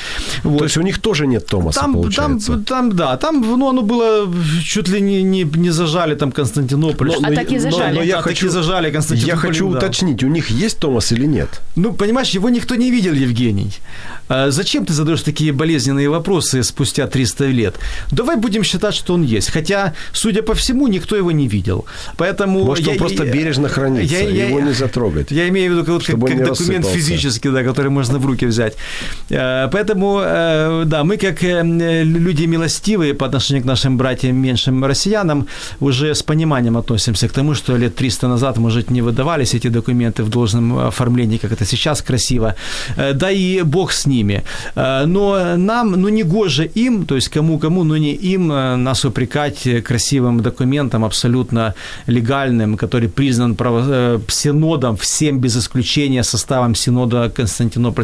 Вот. 0.45 0.59
То 0.59 0.65
есть 0.65 0.77
у 0.77 0.83
них 0.83 0.99
тоже 1.01 1.27
нет 1.27 1.47
Томаса, 1.47 1.81
Там, 1.81 1.93
там, 1.93 2.03
получается. 2.03 2.59
там, 2.67 2.97
да, 2.97 3.17
там, 3.17 3.41
ну, 3.41 3.69
оно 3.69 3.83
было 3.83 4.29
чуть 4.63 4.89
ли 4.89 5.01
не, 5.01 5.23
не, 5.23 5.45
не 5.45 5.71
зажали 5.71 6.15
там 6.15 6.33
Константинополь. 6.33 7.09
Но- 7.09 7.15
А 7.23 7.31
но 7.31 7.35
так 7.35 7.51
я- 7.51 7.57
и 7.57 7.61
зажали. 7.61 7.95
Но, 7.95 8.01
но 8.01 8.03
я 8.03 8.17
так 8.17 8.25
хочу, 8.25 8.49
зажали 8.51 8.91
Константинополь. 8.91 9.35
я 9.45 9.49
хочу 9.49 9.71
да. 9.71 9.79
уточнить, 9.79 10.23
у 10.25 10.29
них 10.29 10.51
есть 10.51 10.79
Томас 10.79 11.13
или 11.13 11.27
нет? 11.27 11.49
Ну, 11.77 11.93
понимаешь, 11.93 12.35
его 12.35 12.49
никто 12.51 12.75
не 12.77 12.91
видел, 12.91 13.13
Евгений. 13.15 13.71
А 14.29 14.51
зачем 14.51 14.85
ты 14.85 14.93
задаешь 14.93 15.23
такие 15.23 15.53
болезненные 15.53 16.09
вопросы 16.09 16.63
спустя 16.65 17.07
300 17.07 17.47
лет? 17.47 17.75
Давай 18.11 18.37
будем 18.37 18.65
считать, 18.65 18.95
что 18.95 19.15
он 19.15 19.23
есть. 19.23 19.51
Хотя, 19.51 19.93
судя 20.13 20.43
по 20.43 20.55
всему, 20.55 20.89
никто 20.89 21.17
его 21.17 21.31
не 21.33 21.47
видел. 21.49 21.85
Поэтому... 22.17 22.65
Может, 22.65 22.89
он 22.89 22.97
просто 22.97 23.25
бережно 23.25 23.69
хранится, 23.69 24.17
его 24.17 24.61
не 24.61 24.73
затрогать. 24.73 25.31
Я 25.31 25.49
имею 25.49 25.73
в 25.73 25.77
виду 25.77 25.85
как, 25.87 26.03
Чтобы 26.03 26.25
он 26.25 26.33
как 26.33 26.39
не 26.41 26.45
документ 26.45 26.85
рассыпался. 26.85 26.99
физический, 27.11 27.51
да, 27.51 27.63
который 27.63 27.91
можно 27.91 28.19
руки 28.27 28.47
взять. 28.47 28.77
Э, 29.31 29.69
Поэтому, 29.73 30.21
э, 30.25 30.85
да, 30.87 31.05
мы 31.05 31.17
как 31.17 31.45
э, 31.45 31.63
люди 32.05 32.47
милостивые 32.47 33.15
по 33.15 33.27
отношению 33.27 33.63
к 33.63 33.67
нашим 33.67 33.97
братьям, 33.97 34.37
меньшим 34.37 34.85
россиянам, 34.85 35.47
уже 35.81 36.15
с 36.15 36.23
пониманием 36.23 36.77
относимся 36.77 37.29
к 37.29 37.33
тому, 37.33 37.55
что 37.55 37.77
лет 37.77 37.95
300 37.95 38.29
назад, 38.29 38.59
может, 38.59 38.91
не 38.91 39.03
выдавались 39.03 39.55
эти 39.55 39.69
документы 39.69 40.23
в 40.23 40.29
должном 40.29 40.79
оформлении, 40.79 41.39
как 41.39 41.53
это 41.53 41.65
сейчас 41.65 42.03
красиво. 42.03 42.55
Да 42.97 43.31
и 43.31 43.63
Бог 43.63 43.93
с 43.93 44.07
ними. 44.07 44.43
Но 44.77 45.57
нам, 45.57 45.93
ну, 45.93 46.09
не 46.09 46.25
гоже 46.25 46.71
им, 46.77 47.07
то 47.07 47.15
есть 47.15 47.29
кому-кому, 47.29 47.85
но 47.85 47.97
не 47.97 48.13
им 48.13 48.49
нас 48.49 49.05
упрекать 49.05 49.69
красивым 49.85 50.41
документом, 50.41 51.05
абсолютно 51.05 51.75
легальным, 52.07 52.77
который 52.77 53.09
признан 53.09 53.57
синодом, 54.29 54.97
всем 54.97 55.41
без 55.41 55.57
исключения 55.57 56.25
составом 56.25 56.75
синода 56.75 57.33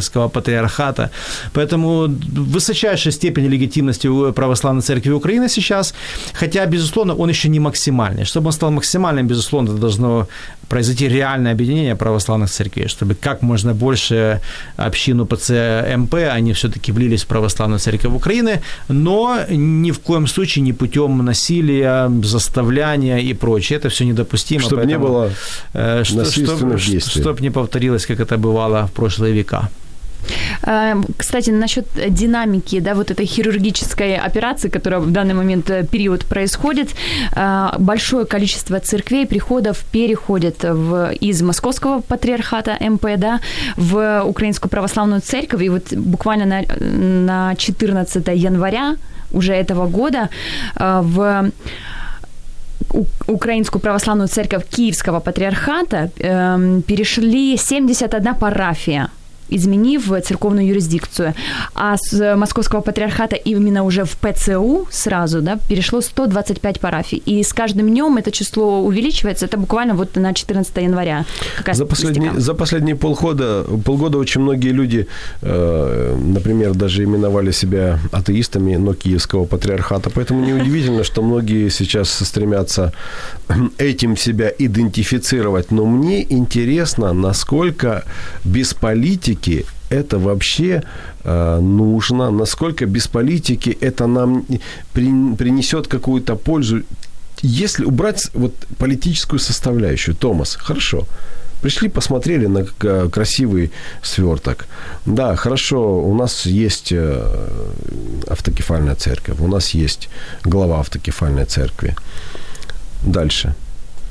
Константинопольского 0.03 0.29
патриархата. 0.29 1.09
Поэтому 1.53 2.07
высочайшая 2.53 3.13
степень 3.13 3.47
легитимности 3.47 4.07
у 4.07 4.31
православной 4.33 4.81
церкви 4.81 5.11
Украины 5.13 5.49
сейчас, 5.49 5.93
хотя, 6.33 6.65
безусловно, 6.65 7.15
он 7.15 7.29
еще 7.29 7.49
не 7.49 7.59
максимальный. 7.59 8.25
Чтобы 8.25 8.47
он 8.47 8.53
стал 8.53 8.71
максимальным, 8.71 9.27
безусловно, 9.27 9.73
должно 9.73 10.27
произойти 10.69 11.09
реальное 11.09 11.51
объединение 11.51 11.95
православных 11.95 12.49
церквей, 12.49 12.87
чтобы 12.87 13.15
как 13.15 13.41
можно 13.43 13.73
больше 13.73 14.39
общин 14.77 15.19
УПЦ 15.19 15.51
МП, 15.97 16.13
они 16.35 16.53
все-таки 16.53 16.91
влились 16.91 17.23
в 17.23 17.27
православную 17.27 17.79
церковь 17.79 18.13
Украины, 18.13 18.61
но 18.89 19.37
ни 19.49 19.91
в 19.91 19.99
коем 19.99 20.27
случае 20.27 20.63
не 20.63 20.73
путем 20.73 21.25
насилия, 21.25 22.09
заставляния 22.23 23.19
и 23.19 23.33
прочее. 23.33 23.79
Это 23.79 23.89
все 23.89 24.05
недопустимо. 24.05 24.61
Чтобы 24.61 24.85
не 24.85 24.97
было 24.97 25.29
э, 25.73 26.03
что- 26.03 26.17
насильственных 26.17 26.79
чтоб- 26.79 26.91
действий. 26.93 27.21
Чтоб 27.21 27.41
не 27.41 27.51
повторилось, 27.51 28.05
как 28.05 28.19
это 28.19 28.37
бывало 28.37 28.87
в 28.87 28.91
прошлые 28.91 29.33
века. 29.33 29.69
Эм, 30.63 31.05
Кстати, 31.17 31.51
насчет 31.51 31.85
динамики, 32.09 32.79
да, 32.79 32.93
вот 32.93 33.11
этой 33.11 33.25
хирургической 33.25 34.17
операции, 34.17 34.69
которая 34.69 34.99
в 35.01 35.11
данный 35.11 35.33
момент 35.33 35.69
э, 35.69 35.83
период 35.83 36.25
происходит, 36.25 36.89
э, 37.35 37.69
большое 37.79 38.25
количество 38.25 38.79
церквей, 38.79 39.25
приходов 39.25 39.83
переходит 39.91 40.63
в, 40.63 41.11
из 41.21 41.41
Московского 41.41 42.01
патриархата 42.01 42.77
МП, 42.79 43.05
да, 43.17 43.39
в 43.77 44.23
Украинскую 44.25 44.69
православную 44.69 45.21
церковь, 45.21 45.61
и 45.61 45.69
вот 45.69 45.93
буквально 45.93 46.45
на, 46.45 46.63
на 46.79 47.55
14 47.55 48.27
января 48.27 48.95
уже 49.31 49.53
этого 49.53 49.87
года 49.87 50.29
э, 50.75 51.01
в 51.03 51.51
Украинскую 53.27 53.81
православную 53.81 54.27
церковь 54.27 54.65
Киевского 54.69 55.19
патриархата 55.19 56.11
эм, 56.19 56.81
перешли 56.83 57.57
71 57.57 58.35
парафия 58.35 59.09
изменив 59.55 60.11
церковную 60.23 60.67
юрисдикцию. 60.67 61.33
А 61.75 61.95
с 61.97 62.35
Московского 62.35 62.81
патриархата 62.81 63.35
именно 63.35 63.83
уже 63.83 64.03
в 64.03 64.17
ПЦУ 64.17 64.87
сразу 64.91 65.41
да, 65.41 65.57
перешло 65.67 66.01
125 66.01 66.79
парафий. 66.79 67.21
И 67.25 67.43
с 67.43 67.53
каждым 67.53 67.89
днем 67.89 68.17
это 68.17 68.31
число 68.31 68.81
увеличивается. 68.81 69.45
Это 69.45 69.57
буквально 69.57 69.93
вот 69.95 70.15
на 70.15 70.33
14 70.33 70.77
января. 70.77 71.25
За 71.71 71.85
последние, 71.85 72.39
за 72.39 72.53
последние 72.53 72.95
полгода, 72.95 73.65
полгода 73.85 74.17
очень 74.17 74.41
многие 74.41 74.73
люди, 74.73 75.07
э, 75.41 76.17
например, 76.33 76.73
даже 76.73 77.03
именовали 77.03 77.51
себя 77.51 77.99
атеистами, 78.11 78.75
но 78.75 78.93
Киевского 78.93 79.45
патриархата. 79.45 80.09
Поэтому 80.09 80.45
неудивительно, 80.45 81.03
что 81.03 81.21
многие 81.21 81.69
сейчас 81.69 82.09
стремятся 82.09 82.93
этим 83.77 84.17
себя 84.17 84.51
идентифицировать. 84.57 85.71
Но 85.71 85.85
мне 85.85 86.23
интересно, 86.33 87.13
насколько 87.13 88.03
без 88.43 88.73
политики 88.73 89.42
это 89.89 90.17
вообще 90.17 90.83
э, 91.23 91.59
нужно, 91.59 92.31
насколько 92.31 92.85
без 92.85 93.07
политики 93.07 93.77
это 93.81 94.07
нам 94.07 94.45
при, 94.93 95.35
принесет 95.35 95.87
какую-то 95.87 96.35
пользу. 96.35 96.81
Если 97.41 97.85
убрать 97.85 98.29
вот 98.33 98.53
политическую 98.77 99.39
составляющую, 99.39 100.15
Томас, 100.15 100.55
хорошо, 100.55 101.05
пришли, 101.61 101.89
посмотрели 101.89 102.47
на 102.47 102.65
красивый 103.09 103.71
сверток. 104.01 104.67
Да, 105.05 105.35
хорошо, 105.35 105.99
у 106.03 106.15
нас 106.15 106.45
есть 106.45 106.91
э, 106.91 107.49
автокефальная 108.27 108.95
церковь, 108.95 109.39
у 109.39 109.47
нас 109.47 109.75
есть 109.75 110.09
глава 110.45 110.79
автокефальной 110.79 111.45
церкви. 111.45 111.95
Дальше 113.03 113.53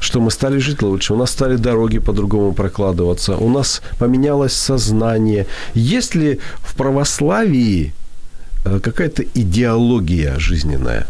что 0.03 0.21
мы 0.21 0.31
стали 0.31 0.59
жить 0.59 0.83
лучше, 0.83 1.15
у 1.15 1.17
нас 1.17 1.31
стали 1.31 1.57
дороги 1.57 1.99
по-другому 1.99 2.53
прокладываться, 2.53 3.37
у 3.37 3.49
нас 3.49 3.83
поменялось 3.99 4.53
сознание. 4.53 5.47
Есть 5.75 6.15
ли 6.17 6.39
в 6.61 6.75
православии 6.75 7.93
э, 8.65 8.81
какая-то 8.81 9.23
идеология 9.35 10.39
жизненная? 10.39 11.07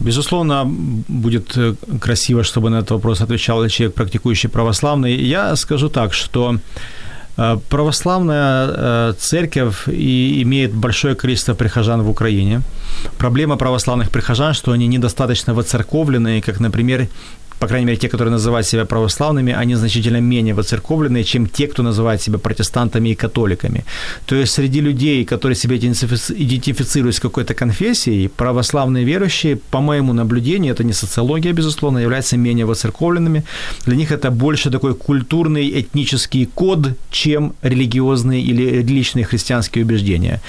Безусловно, 0.00 0.64
будет 1.08 1.56
э, 1.56 1.74
красиво, 2.00 2.44
чтобы 2.44 2.70
на 2.70 2.78
этот 2.78 2.90
вопрос 2.90 3.20
отвечал 3.20 3.68
человек, 3.68 3.94
практикующий 3.94 4.48
православный. 4.48 5.14
Я 5.16 5.56
скажу 5.56 5.88
так, 5.88 6.14
что 6.14 6.58
православная 7.68 9.12
церковь 9.14 9.88
и 9.88 10.42
имеет 10.42 10.72
большое 10.72 11.14
количество 11.14 11.54
прихожан 11.54 12.02
в 12.02 12.10
Украине. 12.10 12.62
Проблема 13.18 13.56
православных 13.56 14.10
прихожан, 14.10 14.54
что 14.54 14.72
они 14.72 14.86
недостаточно 14.86 15.54
воцерковлены, 15.54 16.40
как, 16.40 16.60
например, 16.60 17.08
по 17.58 17.66
крайней 17.66 17.86
мере, 17.86 17.98
те, 17.98 18.08
которые 18.08 18.32
называют 18.32 18.66
себя 18.66 18.84
православными, 18.84 19.52
они 19.52 19.76
значительно 19.76 20.20
менее 20.20 20.54
воцерковленные, 20.54 21.24
чем 21.24 21.46
те, 21.46 21.66
кто 21.66 21.82
называет 21.82 22.22
себя 22.22 22.38
протестантами 22.38 23.10
и 23.10 23.14
католиками. 23.14 23.84
То 24.26 24.36
есть 24.36 24.52
среди 24.52 24.80
людей, 24.80 25.24
которые 25.24 25.56
себя 25.56 25.76
идентифицируют 25.76 27.16
с 27.16 27.20
какой-то 27.20 27.54
конфессией, 27.54 28.28
православные 28.28 29.04
верующие, 29.04 29.56
по 29.56 29.80
моему 29.80 30.12
наблюдению, 30.12 30.74
это 30.74 30.84
не 30.84 30.92
социология, 30.92 31.52
безусловно, 31.52 31.98
являются 31.98 32.36
менее 32.36 32.66
воцерковленными. 32.66 33.44
Для 33.86 33.96
них 33.96 34.12
это 34.12 34.30
больше 34.30 34.70
такой 34.70 34.94
культурный 34.94 35.80
этнический 35.80 36.46
код, 36.46 36.88
чем 37.10 37.54
религиозные 37.62 38.42
или 38.42 38.82
личные 38.82 39.24
христианские 39.24 39.84
убеждения. 39.84 40.40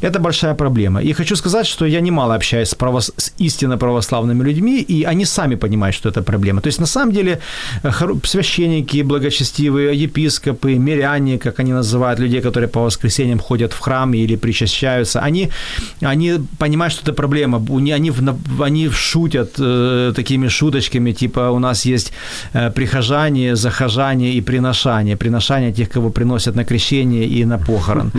Это 0.00 0.18
большая 0.18 0.54
проблема. 0.54 1.02
И 1.02 1.12
хочу 1.12 1.36
сказать, 1.36 1.66
что 1.66 1.86
я 1.86 2.00
немало 2.00 2.34
общаюсь 2.34 2.68
с, 2.68 2.74
право... 2.74 3.00
с 3.00 3.32
истинно 3.38 3.78
православными 3.78 4.42
людьми, 4.44 4.80
и 4.80 5.04
они 5.04 5.24
сами 5.24 5.56
понимают, 5.56 5.94
что 5.94 6.08
это 6.08 6.22
проблема 6.22 6.47
проблема. 6.48 6.60
То 6.60 6.68
есть, 6.68 6.80
на 6.80 6.86
самом 6.86 7.12
деле, 7.12 7.38
э, 7.82 7.90
священники, 8.24 9.04
благочестивые, 9.04 10.04
епископы, 10.04 10.78
миряне, 10.78 11.38
как 11.38 11.60
они 11.60 11.72
называют, 11.72 12.20
людей, 12.20 12.40
которые 12.40 12.68
по 12.68 12.80
воскресеньям 12.80 13.38
ходят 13.38 13.72
в 13.72 13.78
храм 13.78 14.14
или 14.14 14.36
причащаются, 14.36 15.20
они, 15.20 15.48
они 16.02 16.40
понимают, 16.58 16.92
что 16.92 17.02
это 17.02 17.12
проблема. 17.12 17.58
Они, 17.68 18.12
они 18.62 18.90
шутят 18.90 19.60
э, 19.60 20.12
такими 20.14 20.48
шуточками, 20.48 21.12
типа 21.12 21.50
у 21.50 21.58
нас 21.58 21.86
есть 21.86 22.12
э, 22.54 22.70
прихожане, 22.70 23.56
захожане 23.56 24.32
и 24.32 24.40
приношание. 24.40 25.16
Приношание 25.16 25.72
тех, 25.72 25.88
кого 25.88 26.10
приносят 26.10 26.56
на 26.56 26.64
крещение 26.64 27.40
и 27.40 27.46
на 27.46 27.58
похорон. 27.58 28.12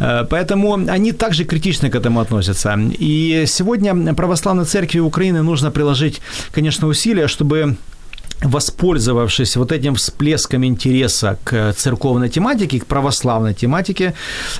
Э, 0.00 0.24
поэтому 0.30 0.74
они 0.92 1.12
также 1.12 1.44
критично 1.44 1.90
к 1.90 1.94
этому 1.94 2.20
относятся. 2.20 2.78
И 3.00 3.44
сегодня 3.46 4.14
православной 4.14 4.64
церкви 4.64 5.00
Украины 5.00 5.42
нужно 5.42 5.70
приложить, 5.70 6.20
конечно, 6.54 6.88
усилия, 6.88 7.28
чтобы 7.28 7.73
воспользовавшись 8.42 9.56
вот 9.56 9.72
этим 9.72 9.94
всплеском 9.94 10.64
интереса 10.64 11.36
к 11.44 11.72
церковной 11.72 12.28
тематике, 12.28 12.80
к 12.80 12.86
православной 12.86 13.54
тематике, 13.54 14.12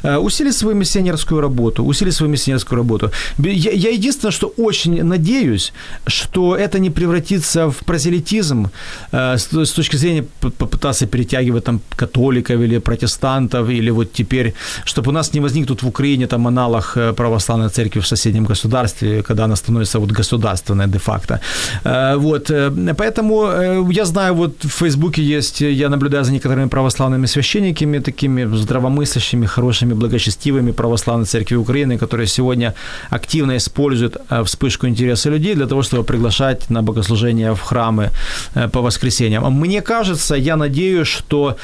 э, 0.03 0.17
усилить 0.17 0.57
свою 0.57 0.77
миссионерскую 0.77 1.41
работу, 1.41 1.85
усилить 1.85 2.15
свою 2.15 2.33
миссионерскую 2.33 2.79
работу. 2.79 3.11
Я, 3.39 3.71
я 3.73 3.91
единственное, 3.91 4.33
что 4.33 4.53
очень 4.59 5.05
надеюсь, 5.05 5.73
что 6.07 6.57
это 6.57 6.79
не 6.79 6.91
превратится 6.91 7.71
в 7.71 7.77
прозелитизм 7.85 8.71
э, 9.13 9.37
с, 9.37 9.53
с 9.53 9.73
точки 9.73 9.97
зрения 9.97 10.25
попытаться 10.41 11.07
перетягивать 11.07 11.65
там 11.65 11.81
католиков 11.97 12.61
или 12.61 12.79
протестантов, 12.79 13.69
или 13.69 13.91
вот 13.91 14.13
теперь, 14.13 14.55
чтобы 14.85 15.11
у 15.11 15.13
нас 15.13 15.35
не 15.35 15.41
возник 15.41 15.67
тут 15.67 15.83
в 15.83 15.89
Украине 15.89 16.27
там 16.27 16.47
аналог 16.47 16.97
э, 16.97 17.13
православной 17.13 17.69
церкви 17.69 18.01
в 18.01 18.07
соседнем 18.07 18.45
государстве, 18.45 19.23
когда 19.23 19.45
она 19.45 19.57
становится 19.57 19.99
вот 19.99 20.11
государственной 20.11 20.87
де-факто. 20.87 21.41
Вот, 21.85 22.51
поэтому 22.97 23.64
я 23.91 24.05
знаю, 24.05 24.35
вот 24.35 24.65
в 24.65 24.69
Фейсбуке 24.69 25.23
есть, 25.23 25.61
я 25.61 25.89
наблюдаю 25.89 26.25
за 26.25 26.33
некоторыми 26.33 26.69
православными 26.69 27.27
священниками, 27.27 28.01
такими 28.01 28.45
здравомыслящими, 28.57 29.47
хорошими, 29.47 29.95
благочестивыми 29.95 30.73
православной 30.73 31.27
церкви 31.27 31.57
Украины, 31.57 31.99
которые 31.99 32.27
сегодня 32.27 32.75
активно 33.11 33.57
используют 33.57 34.17
э, 34.31 34.43
вспышку 34.45 34.87
интереса 34.87 35.31
людей 35.31 35.55
для 35.55 35.67
того, 35.67 35.83
чтобы 35.83 36.05
приглашать 36.05 36.71
на 36.71 36.83
богослужение 36.83 37.53
в 37.55 37.61
храмы 37.61 38.11
э, 38.55 38.69
по 38.69 38.81
воскресеньям. 38.81 39.45
Мне 39.53 39.83
кажется, 39.83 40.35
я 40.35 40.57
надеюсь, 40.57 41.09
что 41.09 41.57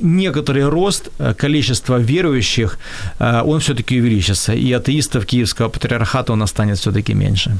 некоторый 0.00 0.68
рост 0.68 1.10
количества 1.36 1.98
верующих, 1.98 2.78
он 3.20 3.60
все-таки 3.60 4.00
увеличится, 4.00 4.52
и 4.52 4.72
атеистов 4.72 5.26
Киевского 5.26 5.68
патриархата 5.68 6.32
у 6.32 6.36
нас 6.36 6.50
станет 6.50 6.78
все-таки 6.78 7.14
меньше. 7.14 7.56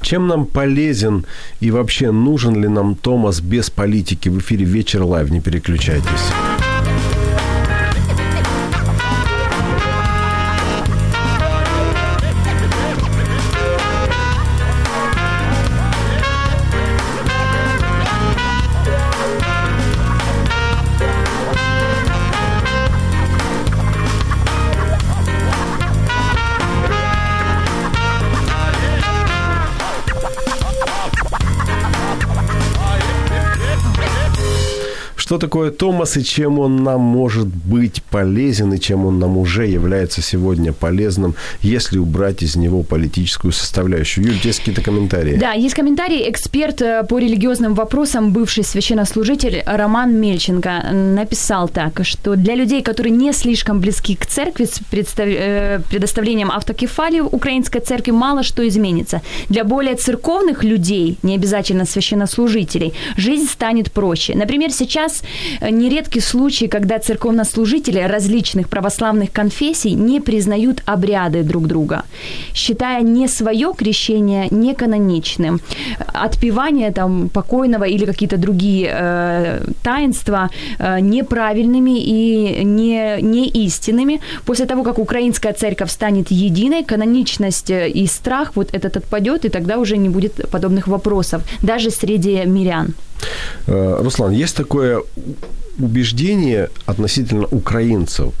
Чем 0.00 0.28
нам 0.28 0.46
полезен 0.46 1.24
и 1.60 1.70
вообще 1.70 2.10
нужен 2.12 2.62
ли 2.62 2.68
нам 2.68 2.85
Томос 2.94 3.40
без 3.40 3.70
политики 3.70 4.28
в 4.28 4.38
эфире 4.38 4.64
«Вечер 4.64 5.02
Live». 5.02 5.30
Не 5.30 5.40
переключайтесь. 5.40 6.65
Что 35.26 35.38
такое 35.38 35.72
Томас 35.72 36.16
и 36.16 36.22
чем 36.22 36.60
он 36.60 36.84
нам 36.84 37.00
может 37.00 37.48
быть 37.48 38.00
полезен, 38.10 38.72
и 38.74 38.78
чем 38.78 39.06
он 39.06 39.18
нам 39.18 39.36
уже 39.36 39.66
является 39.66 40.22
сегодня 40.22 40.72
полезным, 40.72 41.34
если 41.62 41.98
убрать 41.98 42.44
из 42.44 42.54
него 42.54 42.84
политическую 42.84 43.50
составляющую? 43.50 44.24
Юль, 44.24 44.38
есть 44.44 44.60
какие-то 44.60 44.82
комментарии? 44.82 45.36
Да, 45.36 45.50
есть 45.50 45.74
комментарий. 45.74 46.30
Эксперт 46.30 46.80
э, 46.80 47.02
по 47.02 47.18
религиозным 47.18 47.74
вопросам, 47.74 48.32
бывший 48.32 48.62
священнослужитель 48.62 49.64
Роман 49.66 50.14
Мельченко 50.14 50.92
написал 50.92 51.68
так, 51.68 52.04
что 52.04 52.36
для 52.36 52.54
людей, 52.54 52.82
которые 52.82 53.10
не 53.10 53.32
слишком 53.32 53.80
близки 53.80 54.14
к 54.14 54.26
церкви 54.26 54.66
с 54.66 54.78
представ... 54.90 55.26
Э, 55.26 55.80
предоставлением 55.90 56.52
автокефалии 56.52 57.18
украинской 57.18 57.80
церкви 57.80 58.12
мало 58.12 58.44
что 58.44 58.62
изменится. 58.68 59.22
Для 59.48 59.64
более 59.64 59.96
церковных 59.96 60.62
людей, 60.62 61.18
не 61.24 61.34
обязательно 61.34 61.84
священнослужителей, 61.84 62.92
жизнь 63.16 63.48
станет 63.48 63.90
проще. 63.90 64.36
Например, 64.36 64.70
сейчас 64.70 65.15
нас 65.16 65.22
э, 65.60 65.70
нередкий 65.70 66.20
случай, 66.20 66.68
когда 66.68 66.98
церковнослужители 66.98 68.00
различных 68.00 68.68
православных 68.68 69.32
конфессий 69.32 69.94
не 69.94 70.20
признают 70.20 70.82
обряды 70.86 71.42
друг 71.42 71.66
друга, 71.66 72.02
считая 72.54 73.02
не 73.02 73.28
свое 73.28 73.72
крещение 73.76 74.48
неканоничным. 74.50 75.60
Отпевание 76.24 76.92
там 76.92 77.28
покойного 77.28 77.84
или 77.84 78.06
какие-то 78.06 78.36
другие 78.36 78.90
э, 78.92 79.60
таинства 79.82 80.48
э, 80.78 81.00
неправильными 81.00 81.98
и 81.98 82.64
не, 82.64 83.18
не 83.22 83.48
истинными. 83.66 84.20
После 84.44 84.66
того, 84.66 84.82
как 84.82 84.98
украинская 84.98 85.52
церковь 85.52 85.90
станет 85.90 86.30
единой, 86.30 86.84
каноничность 86.84 87.70
э, 87.70 87.88
и 87.88 88.06
страх 88.06 88.52
вот 88.56 88.68
этот 88.74 88.96
отпадет, 88.96 89.44
и 89.44 89.48
тогда 89.48 89.78
уже 89.78 89.96
не 89.96 90.08
будет 90.08 90.50
подобных 90.50 90.88
вопросов, 90.88 91.42
даже 91.62 91.90
среди 91.90 92.46
мирян. 92.46 92.94
Э, 93.66 94.00
Руслан, 94.02 94.32
есть 94.32 94.56
такое 94.56 95.02
убеждение 95.78 96.70
относительно 96.86 97.46
украинцев, 97.50 98.32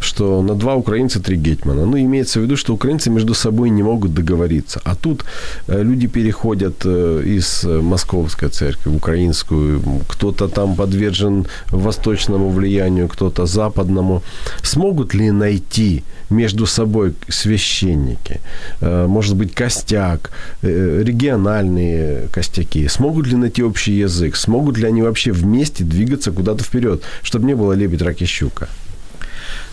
что 0.00 0.42
на 0.42 0.54
два 0.54 0.74
украинца 0.74 1.20
три 1.20 1.36
гетмана. 1.36 1.86
Ну, 1.86 1.98
имеется 1.98 2.40
в 2.40 2.42
виду, 2.42 2.56
что 2.56 2.74
украинцы 2.74 3.10
между 3.10 3.34
собой 3.34 3.70
не 3.70 3.82
могут 3.82 4.14
договориться. 4.14 4.80
А 4.84 4.94
тут 4.94 5.24
э, 5.68 5.82
люди 5.82 6.06
переходят 6.06 6.84
э, 6.84 7.22
из 7.24 7.64
московской 7.64 8.48
церкви 8.48 8.90
в 8.90 8.96
украинскую, 8.96 9.82
кто-то 10.08 10.48
там 10.48 10.74
подвержен 10.74 11.46
восточному 11.70 12.50
влиянию, 12.50 13.08
кто-то 13.08 13.46
западному. 13.46 14.22
Смогут 14.62 15.14
ли 15.14 15.30
найти 15.30 16.02
между 16.30 16.66
собой 16.66 17.14
священники, 17.28 18.40
э, 18.80 19.06
может 19.06 19.36
быть, 19.36 19.54
костяк, 19.54 20.30
региональные 20.62 22.28
костяки, 22.32 22.88
смогут 22.88 23.26
ли 23.26 23.36
найти 23.36 23.62
общий 23.62 23.92
язык, 23.92 24.36
смогут 24.36 24.78
ли 24.78 24.86
они 24.86 25.02
вообще 25.02 25.32
вместе 25.32 25.84
двигаться 25.84 26.32
куда-то 26.32 26.64
вперед, 26.64 27.02
чтобы 27.22 27.46
не 27.46 27.54
было 27.54 27.72
лебедь, 27.72 28.02
раки, 28.02 28.26
щука? 28.26 28.68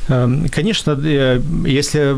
Эм, 0.09 0.49
конечно, 0.49 0.99
э, 1.03 1.41
если 1.65 2.15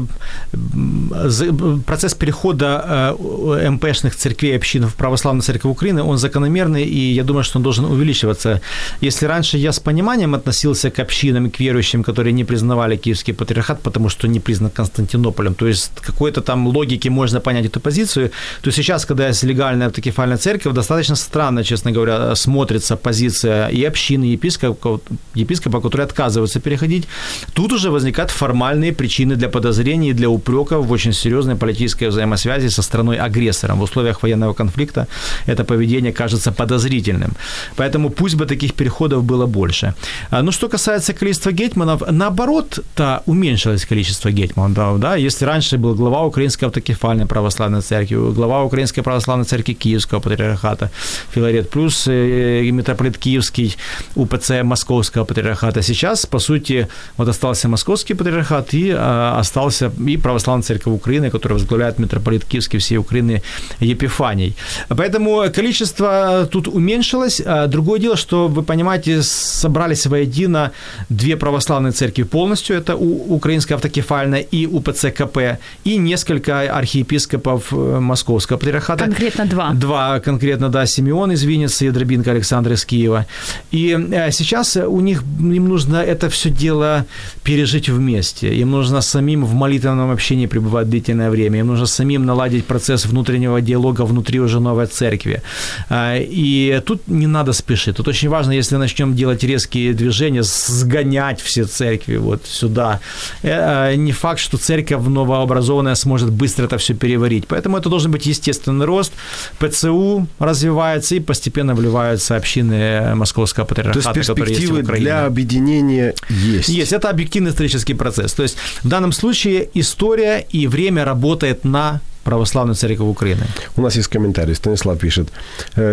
процесс 1.86 2.14
перехода 2.14 3.16
э, 3.20 3.70
МПшных 3.70 4.16
церквей 4.16 4.56
общин 4.56 4.88
в 4.88 4.96
православную 4.96 5.44
церковь 5.44 5.72
Украины, 5.72 6.02
он 6.02 6.18
закономерный, 6.18 6.84
и 6.84 7.14
я 7.14 7.24
думаю, 7.24 7.44
что 7.44 7.60
он 7.60 7.64
должен 7.64 7.86
увеличиваться. 7.86 8.62
Если 9.02 9.28
раньше 9.28 9.58
я 9.58 9.72
с 9.72 9.80
пониманием 9.80 10.34
относился 10.34 10.92
к 10.92 11.00
общинам 11.00 11.48
и 11.48 11.50
к 11.50 11.60
верующим, 11.60 12.04
которые 12.04 12.34
не 12.34 12.46
признавали 12.46 12.96
Киевский 12.96 13.34
патриархат, 13.34 13.82
потому 13.82 14.10
что 14.10 14.28
не 14.28 14.40
признан 14.40 14.70
Константинополем, 14.70 15.54
то 15.54 15.68
есть 15.68 15.92
какой-то 16.02 16.42
там 16.42 16.68
логики 16.68 17.10
можно 17.10 17.40
понять 17.40 17.66
эту 17.66 17.80
позицию, 17.80 18.32
то 18.62 18.72
сейчас, 18.72 19.06
когда 19.06 19.28
есть 19.28 19.44
легальная 19.44 19.88
автокефальная 19.88 20.38
церковь, 20.38 20.74
достаточно 20.74 21.16
странно, 21.16 21.64
честно 21.64 21.92
говоря, 21.92 22.36
смотрится 22.36 22.96
позиция 22.96 23.68
и 23.68 23.84
общины, 23.88 24.26
и 24.26 24.32
епископа, 24.32 25.00
епископа 25.36 25.82
которые 25.82 26.06
отказываются 26.06 26.60
переходить. 26.60 27.08
Тут 27.54 27.73
уже 27.74 27.90
возникают 27.90 28.32
формальные 28.32 28.92
причины 28.92 29.36
для 29.36 29.50
подозрений 29.50 30.10
и 30.10 30.14
для 30.14 30.30
упреков 30.30 30.86
в 30.86 30.92
очень 30.92 31.14
серьезной 31.14 31.56
политической 31.56 32.08
взаимосвязи 32.10 32.70
со 32.70 32.82
страной-агрессором. 32.82 33.80
В 33.80 33.84
условиях 33.84 34.24
военного 34.24 34.54
конфликта 34.54 35.08
это 35.48 35.64
поведение 35.64 36.14
кажется 36.14 36.52
подозрительным. 36.52 37.32
Поэтому 37.76 38.10
пусть 38.10 38.36
бы 38.36 38.46
таких 38.46 38.74
переходов 38.74 39.24
было 39.24 39.46
больше. 39.46 39.94
А, 40.30 40.42
ну, 40.42 40.52
что 40.52 40.70
касается 40.70 41.14
количества 41.14 41.52
гетманов, 41.52 42.02
наоборот-то 42.12 43.24
уменьшилось 43.26 43.86
количество 43.86 44.32
гетманов. 44.32 45.00
Да? 45.00 45.16
Если 45.16 45.46
раньше 45.46 45.78
был 45.78 45.96
глава 45.96 46.24
Украинской 46.24 46.66
автокефальной 46.66 47.26
православной 47.26 47.82
церкви, 47.82 48.16
глава 48.16 48.64
Украинской 48.64 49.02
православной 49.02 49.46
церкви 49.46 49.74
Киевского 49.74 50.20
патриархата, 50.20 50.90
Филарет, 51.34 51.70
плюс 51.70 52.08
э, 52.08 52.72
митрополит 52.72 53.18
Киевский 53.18 53.76
УПЦ 54.16 54.64
Московского 54.64 55.26
патриархата. 55.26 55.82
Сейчас, 55.82 56.26
по 56.26 56.40
сути, 56.40 56.88
вот 57.18 57.28
остался 57.28 57.63
Московский 57.68 58.14
патриархат 58.14 58.74
и 58.74 58.94
а, 58.96 59.40
остался 59.40 59.92
и 60.08 60.18
Православная 60.18 60.64
Церковь 60.64 60.94
Украины, 60.94 61.30
которая 61.30 61.60
возглавляет 61.60 62.00
митрополит 62.00 62.46
Киевский 62.46 62.80
всей 62.80 62.98
Украины 62.98 63.42
Епифаний. 63.80 64.56
Поэтому 64.90 65.44
количество 65.54 66.48
тут 66.52 66.68
уменьшилось. 66.68 67.42
А, 67.46 67.68
другое 67.68 68.00
дело, 68.00 68.18
что, 68.18 68.48
вы 68.48 68.64
понимаете, 68.64 69.22
собрались 69.24 70.06
воедино 70.08 70.72
две 71.10 71.36
православные 71.38 71.92
церкви 71.92 72.24
полностью, 72.24 72.76
это 72.78 72.96
Украинская 72.96 73.76
автокефальная 73.76 74.40
и 74.40 74.66
УПЦ 74.66 75.12
КП, 75.12 75.60
и 75.84 75.98
несколько 75.98 76.62
архиепископов 76.62 77.74
э, 77.74 78.00
Московского 78.00 78.58
патриархата. 78.58 79.06
Конкретно 79.06 79.46
два. 79.46 79.72
Два, 79.74 80.20
конкретно, 80.20 80.70
да, 80.70 80.86
Симеон 80.86 81.32
из 81.32 81.44
Винницы 81.44 81.88
и 81.88 81.92
Дробинка 81.92 82.32
Александр 82.32 82.74
из 82.74 82.86
Киева. 82.86 83.26
И 83.72 83.98
э, 84.12 84.32
сейчас 84.32 84.78
у 84.78 85.00
них, 85.02 85.24
им 85.40 85.68
нужно 85.68 85.98
это 85.98 86.30
все 86.30 86.50
дело 86.50 87.06
пережить 87.54 87.74
жить 87.74 87.90
вместе. 87.90 88.62
Им 88.62 88.72
нужно 88.72 89.02
самим 89.02 89.46
в 89.46 89.54
молитвенном 89.54 90.12
общении 90.12 90.48
пребывать 90.48 90.90
длительное 90.90 91.30
время. 91.30 91.60
Им 91.60 91.68
нужно 91.68 91.86
самим 91.86 92.26
наладить 92.26 92.66
процесс 92.66 93.06
внутреннего 93.06 93.62
диалога 93.62 94.06
внутри 94.06 94.40
уже 94.40 94.60
новой 94.60 94.86
церкви. 94.86 95.42
А, 95.90 96.16
и 96.18 96.82
тут 96.86 97.08
не 97.08 97.28
надо 97.28 97.54
спешить. 97.54 97.96
Тут 97.96 98.08
очень 98.08 98.30
важно, 98.30 98.54
если 98.54 98.78
начнем 98.78 99.16
делать 99.16 99.44
резкие 99.44 99.94
движения, 99.94 100.44
сгонять 100.44 101.42
все 101.42 101.66
церкви 101.66 102.18
вот 102.18 102.46
сюда. 102.46 103.00
Э, 103.44 103.50
а, 103.52 103.96
не 103.96 104.12
факт, 104.12 104.40
что 104.40 104.58
церковь 104.58 105.08
новообразованная 105.08 105.96
сможет 105.96 106.30
быстро 106.30 106.66
это 106.66 106.78
все 106.78 106.94
переварить. 106.94 107.46
Поэтому 107.48 107.78
это 107.78 107.90
должен 107.90 108.12
быть 108.12 108.26
естественный 108.30 108.86
рост. 108.86 109.14
ПЦУ 109.60 110.28
развивается 110.40 111.16
и 111.16 111.20
постепенно 111.20 111.76
вливаются 111.76 112.36
общины 112.36 113.16
Московского 113.16 113.66
патриархата, 113.66 114.14
То 114.14 114.20
есть 114.20 114.30
которые 114.30 114.56
есть 114.56 114.72
в 114.72 114.80
Украине. 114.80 115.06
для 115.06 115.26
объединения 115.26 116.14
есть? 116.30 116.70
Есть. 116.70 116.94
Это 116.94 117.10
объективный 117.44 117.50
исторический 117.52 117.94
процесс. 117.94 118.34
То 118.34 118.44
есть 118.44 118.58
в 118.84 118.88
данном 118.88 119.12
случае 119.12 119.70
история 119.76 120.46
и 120.56 120.68
время 120.68 121.06
работает 121.06 121.66
на 121.66 122.00
Православної 122.24 122.76
церкви 122.76 123.06
України. 123.06 123.42
У 123.76 123.82
нас 123.82 123.96
є 123.96 124.04
коментарі. 124.04 124.56
Станіслав 124.56 124.98
пише, 124.98 125.26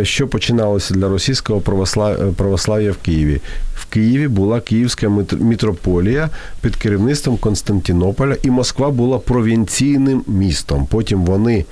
що 0.03 0.29
починалося 0.29 0.95
для 0.95 1.09
російського 1.09 1.61
православ'я 2.37 2.93
в 2.93 2.97
Києві. 2.97 3.41
В 3.75 3.87
Києві 3.87 4.29
була 4.29 4.61
Київська 4.61 5.11
мітрополія 5.41 6.31
під 6.61 6.77
керівництвом 6.77 7.37
Константинополя, 7.37 8.37
і 8.43 8.51
Москва 8.51 8.91
була 8.91 9.19
провінційним 9.19 10.25
містом. 10.27 10.87
Потім 10.87 11.25
вони 11.25 11.65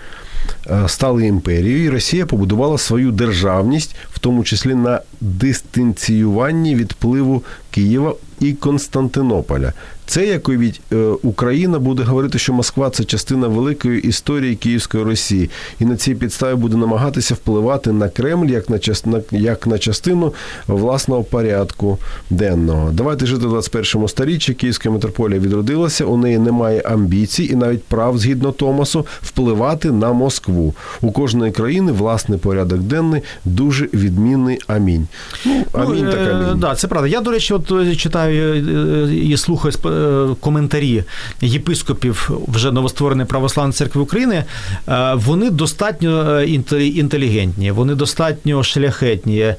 стали 0.86 1.26
імперією, 1.26 1.84
і 1.84 1.88
Росія 1.88 2.26
побудувала 2.26 2.78
свою 2.78 3.10
державність, 3.10 3.96
в 4.10 4.18
тому 4.18 4.44
числі 4.44 4.74
на 4.74 5.00
дистанціюванні 5.20 6.74
від 6.74 6.92
впливу 6.92 7.42
Києва 7.78 8.14
і 8.40 8.52
Константинополя. 8.52 9.72
Це 10.08 10.26
як 10.26 10.48
від 10.48 10.80
е, 10.92 10.96
Україна 11.22 11.78
буде 11.78 12.02
говорити, 12.02 12.38
що 12.38 12.52
Москва 12.52 12.90
це 12.90 13.04
частина 13.04 13.48
великої 13.48 14.00
історії 14.00 14.56
Київської 14.56 15.04
Росії, 15.04 15.50
і 15.80 15.84
на 15.84 15.96
цій 15.96 16.14
підставі 16.14 16.56
буде 16.56 16.76
намагатися 16.76 17.34
впливати 17.34 17.92
на 17.92 18.08
Кремль 18.08 18.46
як 18.46 18.70
на 18.70 18.78
частина, 18.78 19.20
як 19.30 19.66
на 19.66 19.78
частину 19.78 20.34
власного 20.66 21.22
порядку 21.22 21.98
денного. 22.30 22.90
Давайте 22.92 23.26
жити 23.26 23.46
в 23.46 23.48
21 23.48 24.08
сторіччі. 24.08 24.54
Київська 24.54 24.90
митрополія 24.90 25.38
відродилася. 25.40 26.04
У 26.04 26.16
неї 26.16 26.38
немає 26.38 26.80
амбіцій 26.80 27.44
і 27.44 27.54
навіть 27.54 27.84
прав 27.84 28.18
згідно 28.18 28.52
Томасу 28.52 29.06
впливати 29.22 29.90
на 29.92 30.12
Москву. 30.12 30.74
У 31.00 31.12
кожної 31.12 31.52
країни 31.52 31.92
власний 31.92 32.38
порядок 32.38 32.80
денний 32.80 33.22
дуже 33.44 33.84
відмінний. 33.84 34.58
Амінь. 34.66 35.08
Ну, 35.46 35.64
амінь 35.72 36.04
ну, 36.04 36.12
так 36.12 36.34
амінь. 36.34 36.60
Да, 36.60 36.74
це 36.74 36.88
правда. 36.88 37.08
Я, 37.08 37.20
до 37.20 37.30
речі, 37.30 37.54
от 37.54 37.67
е, 37.70 37.96
читаю 37.96 38.54
е, 38.54 39.14
і 39.14 39.36
слухаю 39.36 39.72
Е, 39.84 40.34
коментарі 40.40 41.04
єпископів 41.40 42.30
вже 42.48 42.72
новоствореної 42.72 43.26
православної 43.26 43.72
церкви 43.72 44.02
України, 44.02 44.44
е, 44.88 45.14
вони 45.14 45.50
достатньо 45.50 46.30
е, 46.30 46.46
інтелігентні, 46.86 47.70
вони 47.70 47.94
достатньо 47.94 48.62
шляхетні 48.62 49.54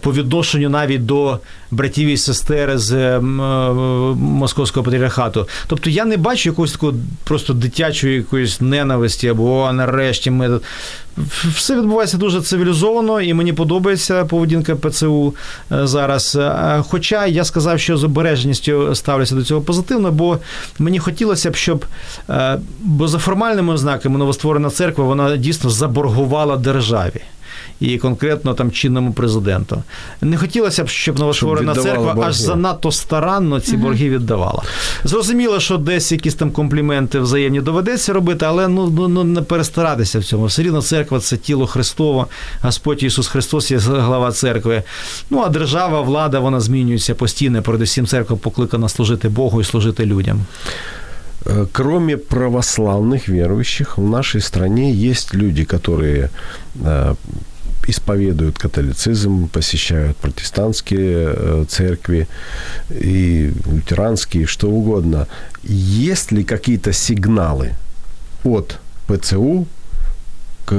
по 0.00 0.12
відношенню 0.12 0.68
навіть 0.68 1.06
до 1.06 1.38
братів 1.70 2.08
і 2.08 2.16
сестер 2.16 2.78
з 2.78 3.18
московського 4.18 4.84
патріархату. 4.84 5.48
Тобто 5.66 5.90
я 5.90 6.04
не 6.04 6.16
бачу 6.16 6.48
якогось 6.48 6.72
такого 6.72 6.94
просто 7.24 7.52
дитячої 7.52 8.16
якоїсь 8.16 8.60
ненависті 8.60 9.28
або 9.28 9.72
нарешті 9.72 10.30
ми 10.30 10.60
все 11.54 11.76
відбувається 11.76 12.16
дуже 12.16 12.40
цивілізовано, 12.40 13.20
і 13.20 13.34
мені 13.34 13.52
подобається 13.52 14.24
поведінка 14.24 14.76
ПЦУ 14.76 15.34
е, 15.72 15.86
зараз. 15.86 16.36
Е, 16.36 16.82
хоча 16.88 17.26
я 17.26 17.44
сказав, 17.44 17.80
що 17.80 17.96
з 17.96 18.04
обережністю 18.04 18.94
ставлюся 18.94 19.34
до 19.34 19.42
цього 19.42 19.60
позитивно, 19.60 20.12
бо 20.12 20.38
мені 20.78 20.98
хотілося 20.98 21.50
б, 21.50 21.56
щоб 21.56 21.84
е, 22.30 22.58
бо 22.80 23.08
за 23.08 23.18
формальними 23.18 23.72
ознаками 23.72 24.18
новостворена 24.18 24.70
церква 24.70 25.04
вона 25.04 25.36
дійсно 25.36 25.70
заборгувала 25.70 26.56
державі 26.56 27.20
і 27.80 27.98
конкретно 27.98 28.54
там 28.54 28.72
чинному 28.72 29.12
президенту. 29.12 29.82
Не 30.20 30.36
хотілося 30.36 30.84
б, 30.84 30.88
щоб 30.88 31.18
новостворена 31.18 31.72
щоб 31.72 31.84
церква 31.84 32.14
борги. 32.14 32.28
аж 32.28 32.36
занадто 32.36 32.92
старанно 32.92 33.60
ці 33.60 33.76
борги 33.76 34.10
віддавала. 34.10 34.62
Зрозуміло, 35.04 35.60
що 35.60 35.76
десь 35.76 36.12
якісь 36.12 36.34
там 36.34 36.50
компліменти 36.50 37.20
взаємні 37.20 37.60
доведеться 37.60 38.12
робити, 38.12 38.46
але 38.46 38.68
ну, 38.68 38.86
ну, 38.86 39.08
ну 39.08 39.24
не 39.24 39.42
перестаратися 39.42 40.18
в 40.18 40.24
цьому. 40.24 40.44
Все 40.44 40.62
рівно 40.62 40.82
церква 40.82 41.20
це 41.20 41.36
тіло 41.36 41.66
Христово, 41.66 42.26
Господь 42.62 43.02
Ісус 43.02 43.28
Христос 43.28 43.70
є 43.70 43.78
глава 43.78 44.32
церкви. 44.32 44.82
Ну 45.30 45.38
а 45.38 45.48
держава, 45.48 46.00
влада, 46.00 46.40
вона 46.40 46.60
змінюється 46.60 47.14
постійно. 47.14 47.62
Передусім, 47.62 48.06
церква 48.06 48.36
покликана 48.36 48.88
служити 48.88 49.28
Богу 49.28 49.60
і 49.60 49.64
служити 49.64 50.06
людям. 50.06 50.40
Э, 51.44 51.66
кроме 51.72 52.16
православных 52.16 53.28
верующих, 53.28 53.98
в 53.98 54.02
нашей 54.02 54.40
стране 54.40 54.92
есть 54.92 55.34
люди, 55.34 55.64
которые 55.64 56.30
э, 56.80 57.14
исповедуют 57.86 58.58
католицизм, 58.58 59.48
посещают 59.48 60.16
протестантские 60.16 61.34
э, 61.34 61.64
церкви 61.68 62.28
и 62.90 63.52
лютеранские, 63.66 64.46
что 64.46 64.68
угодно. 64.70 65.26
Есть 65.62 66.32
ли 66.32 66.44
какие-то 66.44 66.92
сигналы 66.92 67.74
от 68.44 68.78
ПЦУ 69.06 69.66
к, 70.68 70.74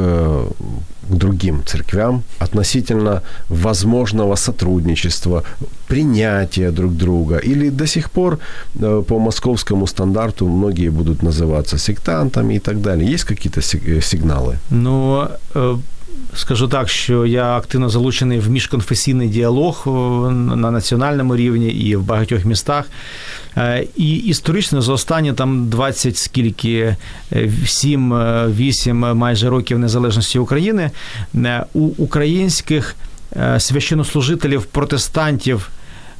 к 1.09 1.15
другим 1.15 1.63
церквям 1.65 2.23
относительно 2.39 3.21
возможного 3.49 4.35
сотрудничества, 4.35 5.43
принятия 5.87 6.71
друг 6.71 6.91
друга. 6.91 7.37
Или 7.37 7.69
до 7.69 7.87
сих 7.87 8.09
пор 8.09 8.39
э, 8.81 9.03
по 9.07 9.19
московскому 9.19 9.87
стандарту 9.87 10.47
многие 10.47 10.89
будут 10.89 11.23
называться 11.23 11.77
сектантами 11.77 12.55
и 12.55 12.59
так 12.59 12.81
далее. 12.81 13.11
Есть 13.11 13.23
какие-то 13.23 13.61
сигналы? 13.61 14.57
Ну, 14.71 15.27
скажу 16.35 16.67
так, 16.67 16.89
що 16.89 17.25
я 17.25 17.57
активно 17.57 17.89
залучений 17.89 18.39
в 18.39 18.49
міжконфесійний 18.49 19.27
діалог 19.27 19.83
на 20.31 20.71
національному 20.71 21.35
рівні 21.35 21.67
і 21.67 21.95
в 21.95 22.01
багатьох 22.01 22.45
містах. 22.45 22.85
І 23.95 24.15
історично 24.15 24.81
за 24.81 24.93
останні 24.93 25.33
там 25.33 25.69
20 25.69 26.17
скільки 26.17 26.95
7-8 27.31 29.13
майже 29.13 29.49
років 29.49 29.79
незалежності 29.79 30.39
України 30.39 30.91
у 31.73 31.79
українських 31.79 32.95
священнослужителів 33.57 34.63
протестантів 34.65 35.69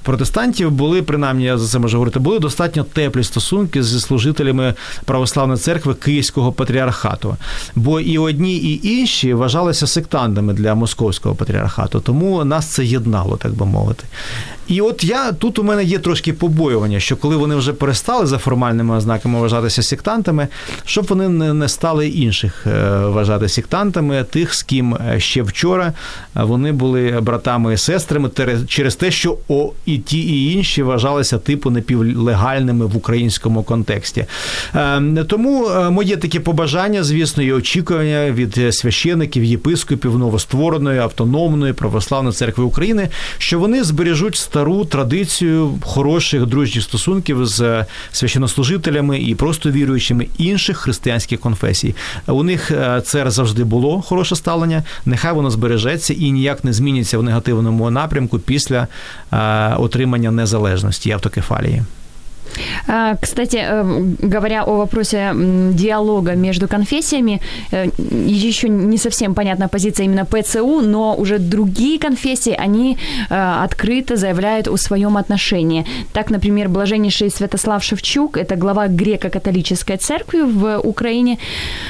протестантів 0.04 0.72
були, 0.72 1.02
принаймні, 1.02 1.44
я 1.44 1.58
за 1.58 1.68
це 1.68 1.80
можу 1.80 1.98
говорити, 1.98 2.20
були 2.20 2.40
достатньо 2.40 2.84
теплі 2.84 3.24
стосунки 3.24 3.84
зі 3.84 4.00
служителями 4.00 4.74
православної 5.06 5.60
церкви 5.60 5.94
Київського 5.94 6.52
патріархату. 6.52 7.38
Бо 7.76 8.00
і 8.00 8.18
одні, 8.18 8.58
і 8.58 8.88
інші 8.88 9.34
вважалися 9.34 9.88
сектантами 9.88 10.54
для 10.54 10.76
московського 10.76 11.36
патріархату, 11.36 12.00
тому 12.00 12.46
нас 12.46 12.66
це 12.66 12.86
єднало, 12.86 13.38
так 13.38 13.54
би 13.54 13.66
мовити. 13.66 14.04
І 14.70 14.82
от 14.82 15.04
я 15.04 15.32
тут 15.32 15.60
у 15.60 15.64
мене 15.64 15.84
є 15.84 16.00
трошки 16.00 16.34
побоювання, 16.34 17.00
що 17.00 17.18
коли 17.18 17.36
вони 17.36 17.56
вже 17.56 17.74
перестали 17.74 18.26
за 18.26 18.38
формальними 18.38 18.96
ознаками 18.96 19.40
вважатися 19.40 19.84
сектантами, 19.84 20.48
щоб 20.86 21.06
вони 21.06 21.54
не 21.54 21.68
стали 21.68 22.08
інших 22.08 22.68
е, 22.68 23.00
вважати 23.00 23.50
сектантами, 23.50 24.24
тих, 24.24 24.54
з 24.54 24.64
ким 24.64 24.96
е, 24.96 25.20
ще 25.20 25.42
вчора 25.42 25.94
вони 26.36 26.72
були 26.72 27.20
братами 27.22 27.74
і 27.74 27.78
сестрами, 27.78 28.30
через 28.68 28.96
те, 28.96 29.12
що 29.12 29.38
о, 29.48 29.72
і 29.94 29.98
ті, 29.98 30.20
і 30.20 30.54
інші 30.54 30.84
вважалися 30.84 31.38
типу 31.38 31.70
напівлегальними 31.70 32.86
в 32.86 32.98
українському 32.98 33.64
контексті. 33.64 34.26
Е, 34.76 35.02
тому 35.28 35.70
моє 35.92 36.18
таке 36.18 36.40
побажання, 36.40 37.04
звісно, 37.04 37.44
і 37.44 37.54
очікування 37.54 38.32
від 38.32 38.76
священиків, 38.76 39.44
єпископів 39.44 40.18
новоствореної 40.18 41.00
автономної 41.00 41.74
православної 41.74 42.34
церкви 42.34 42.64
України, 42.64 43.10
що 43.38 43.60
вони 43.60 43.84
збережуть 43.84 44.36
стару 44.36 44.86
традицію 44.86 45.80
хороших 45.82 46.46
дружніх 46.46 46.84
стосунків 46.84 47.46
з 47.46 47.86
священнослужителями 48.12 49.20
і 49.20 49.36
просто 49.36 49.72
віруючими 49.72 50.28
інших 50.38 50.78
християнських 50.78 51.40
конфесій. 51.40 51.96
У 52.28 52.44
них 52.44 52.72
е, 52.72 53.02
це 53.06 53.32
завжди 53.32 53.64
було 53.64 54.02
хороше 54.02 54.36
ставлення. 54.36 54.84
Нехай 55.06 55.34
воно 55.34 55.52
збережеться 55.52 56.14
і 56.14 56.32
ніяк 56.32 56.64
не 56.64 56.74
зміниться 56.74 57.18
в 57.18 57.24
негативному 57.24 57.92
напрямку 57.92 58.40
після 58.40 58.88
е, 59.34 59.76
отримання 59.79 60.31
незалежності 60.31 61.11
автокефалії. 61.11 61.83
А, 62.88 63.16
кстати, 63.22 63.58
э, 63.58 63.84
говоря 64.28 64.64
о 64.64 64.78
вопросе 64.78 65.32
диалога 65.74 66.36
между 66.36 66.68
конфессиями, 66.68 67.42
э, 67.72 67.88
еще 68.28 68.70
не 68.70 68.98
совсем 68.98 69.34
понятна 69.34 69.68
позиция 69.68 70.06
именно 70.06 70.26
ПЦУ, 70.26 70.82
но 70.82 71.16
уже 71.16 71.38
другие 71.38 72.00
конфессии, 72.00 72.56
они 72.64 72.98
э, 73.30 73.64
открыто 73.64 74.16
заявляют 74.16 74.68
о 74.68 74.78
своем 74.78 75.18
отношении. 75.18 75.86
Так, 76.14 76.32
например, 76.32 76.70
блаженнейший 76.70 77.30
Святослав 77.30 77.84
Шевчук, 77.84 78.38
это 78.38 78.56
глава 78.56 78.88
греко-католической 78.88 79.98
церкви 79.98 80.42
в 80.42 80.80
Украине, 80.84 81.38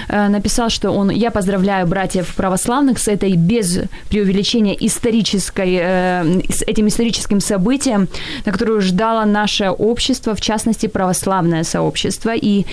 написал, 0.09 0.69
что 0.69 0.91
он, 0.91 1.11
я 1.11 1.31
поздравляю 1.31 1.87
братьев 1.87 2.35
православных 2.35 2.99
с 2.99 3.07
этой 3.07 3.35
без 3.35 3.79
преувеличения 4.09 4.75
исторической, 4.79 5.77
с 6.49 6.61
этим 6.67 6.87
историческим 6.87 7.39
событием, 7.39 8.07
на 8.45 8.51
которое 8.51 8.81
ждало 8.81 9.25
наше 9.25 9.69
общество 9.69 10.33
в 10.33 10.41
частности, 10.49 10.87
православное 10.87 11.63
сообщество. 11.63 12.31
И, 12.35 12.65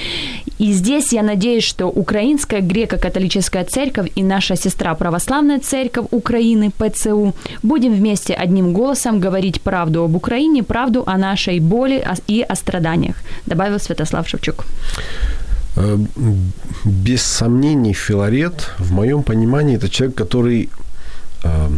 и 0.58 0.72
здесь 0.72 1.12
я 1.12 1.22
надеюсь, 1.22 1.64
что 1.64 1.86
Украинская 1.86 2.60
греко-католическая 2.60 3.64
церковь 3.64 4.10
и 4.16 4.22
наша 4.22 4.56
сестра 4.56 4.94
православная 4.94 5.58
церковь 5.58 6.06
Украины, 6.10 6.70
ПЦУ, 6.70 7.34
будем 7.62 7.94
вместе 7.94 8.34
одним 8.34 8.72
голосом 8.72 9.20
говорить 9.20 9.60
правду 9.60 10.04
об 10.04 10.16
Украине, 10.16 10.62
правду 10.62 11.02
о 11.06 11.18
нашей 11.18 11.60
боли 11.60 12.02
и 12.28 12.46
о 12.48 12.54
страданиях, 12.54 13.16
добавил 13.46 13.78
Святослав 13.78 14.28
Шевчук. 14.28 14.64
Э, 15.76 15.98
без 16.84 17.22
сомнений, 17.22 17.94
Филарет, 17.94 18.70
в 18.78 18.92
моем 18.92 19.22
понимании, 19.22 19.76
это 19.76 19.88
человек, 19.88 20.16
который 20.16 20.68
э, 21.44 21.68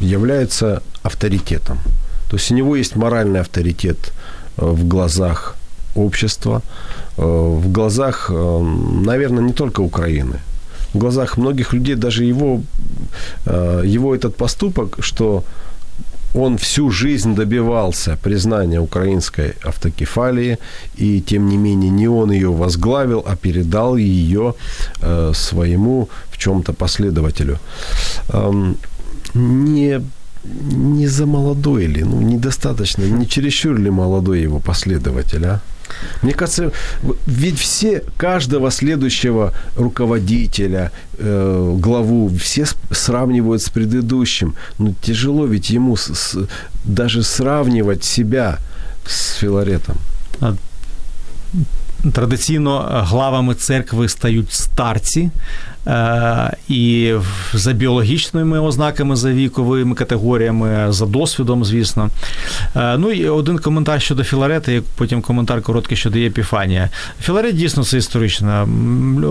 является 0.00 0.82
авторитетом. 1.02 1.78
То 2.30 2.36
есть 2.36 2.52
у 2.52 2.54
него 2.54 2.76
есть 2.76 2.96
моральный 2.96 3.40
авторитет 3.40 4.12
в 4.56 4.88
глазах 4.88 5.56
общества, 5.94 6.62
э, 7.16 7.22
в 7.22 7.72
глазах, 7.72 8.30
э, 8.30 8.60
наверное, 9.04 9.44
не 9.44 9.52
только 9.52 9.80
Украины, 9.82 10.40
в 10.94 10.98
глазах 10.98 11.38
многих 11.38 11.72
людей, 11.72 11.94
даже 11.94 12.24
его, 12.24 12.60
его 13.46 14.14
этот 14.14 14.36
поступок, 14.36 14.98
что 15.00 15.42
он 16.34 16.56
всю 16.58 16.90
жизнь 16.90 17.34
добивался 17.34 18.18
признания 18.22 18.78
украинской 18.78 19.54
автокефалии, 19.64 20.58
и 20.96 21.22
тем 21.22 21.48
не 21.48 21.56
менее 21.56 21.90
не 21.90 22.08
он 22.08 22.32
ее 22.32 22.50
возглавил, 22.50 23.24
а 23.26 23.36
передал 23.36 23.96
ее 23.96 24.54
своему 25.32 26.08
в 26.30 26.36
чем-то 26.36 26.74
последователю. 26.74 27.58
Эм, 28.28 28.76
не 29.34 30.02
не 30.44 31.08
за 31.08 31.26
молодой 31.26 31.86
ли, 31.86 32.04
ну, 32.04 32.20
недостаточно, 32.20 33.04
не 33.04 33.26
чересчур 33.26 33.78
ли 33.78 33.90
молодой 33.90 34.42
его 34.42 34.60
последователь, 34.60 35.44
а? 35.44 35.60
Мне 36.22 36.32
кажется, 36.32 36.72
ведь 37.26 37.58
все, 37.58 38.02
каждого 38.16 38.70
следующего 38.70 39.52
руководителя, 39.76 40.90
э, 41.18 41.76
главу, 41.78 42.28
все 42.28 42.64
сравнивают 42.90 43.62
с 43.62 43.68
предыдущим. 43.68 44.54
Ну, 44.78 44.94
тяжело 45.02 45.46
ведь 45.46 45.70
ему 45.70 45.96
с, 45.96 46.14
с, 46.14 46.48
даже 46.84 47.22
сравнивать 47.22 48.04
себя 48.04 48.58
с 49.06 49.34
Филаретом. 49.34 49.96
Традиційно 52.12 53.04
главами 53.08 53.54
церкви 53.54 54.08
стають 54.08 54.52
старці, 54.52 55.30
і 56.68 57.14
за 57.54 57.72
біологічними 57.72 58.60
ознаками, 58.60 59.16
за 59.16 59.32
віковими 59.32 59.94
категоріями, 59.94 60.92
за 60.92 61.06
досвідом, 61.06 61.64
звісно. 61.64 62.10
Е, 62.76 62.98
ну 62.98 63.10
і 63.10 63.28
один 63.28 63.58
коментар 63.58 64.02
щодо 64.02 64.24
Філарета, 64.24 64.72
і 64.72 64.82
потім 64.96 65.22
коментар 65.22 65.62
короткий 65.62 65.96
щодо 65.96 66.18
Єпіфанія. 66.18 66.88
Філарет 67.22 67.56
дійсно 67.56 67.84
це 67.84 67.98
історична 67.98 68.68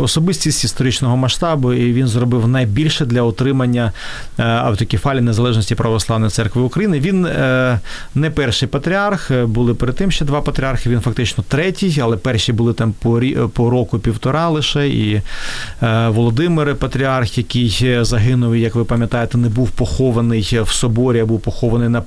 особистість 0.02 0.64
історичного 0.64 1.18
масштабу, 1.18 1.74
і 1.74 1.94
він 1.94 2.08
зробив 2.08 2.48
найбільше 2.48 3.06
для 3.06 3.22
отримання 3.22 3.92
е, 4.40 4.44
автокефалі 4.44 5.22
незалежності 5.22 5.76
православної 5.76 6.32
церкви 6.32 6.62
України. 6.62 7.00
Він 7.00 7.28
не 8.16 8.30
перший 8.30 8.68
патріарх, 8.68 9.32
були 9.32 9.74
перед 9.74 9.96
тим 9.96 10.12
ще 10.12 10.26
два 10.26 10.42
патріархи. 10.42 10.90
Він 10.90 11.00
фактично 11.00 11.44
третій, 11.48 12.00
але 12.02 12.18
перші 12.18 12.54
були 12.54 12.74
там 12.74 12.94
по 13.54 13.70
року 13.70 14.00
півтора 14.00 14.50
лише 14.50 14.88
і 14.88 15.22
Володимир. 16.08 16.41
Володимир 16.42 16.76
Патріарх, 16.76 17.38
який 17.38 17.98
загинув, 18.02 18.56
як 18.56 18.76
ви 18.76 18.84
пам'ятаєте, 18.84 19.38
не 19.38 19.50
був 19.50 19.70
похований 19.70 20.60
в 20.64 20.70
соборі, 20.70 21.20
а 21.20 21.26
був 21.26 21.40
похований 21.40 21.90
на 21.90 22.04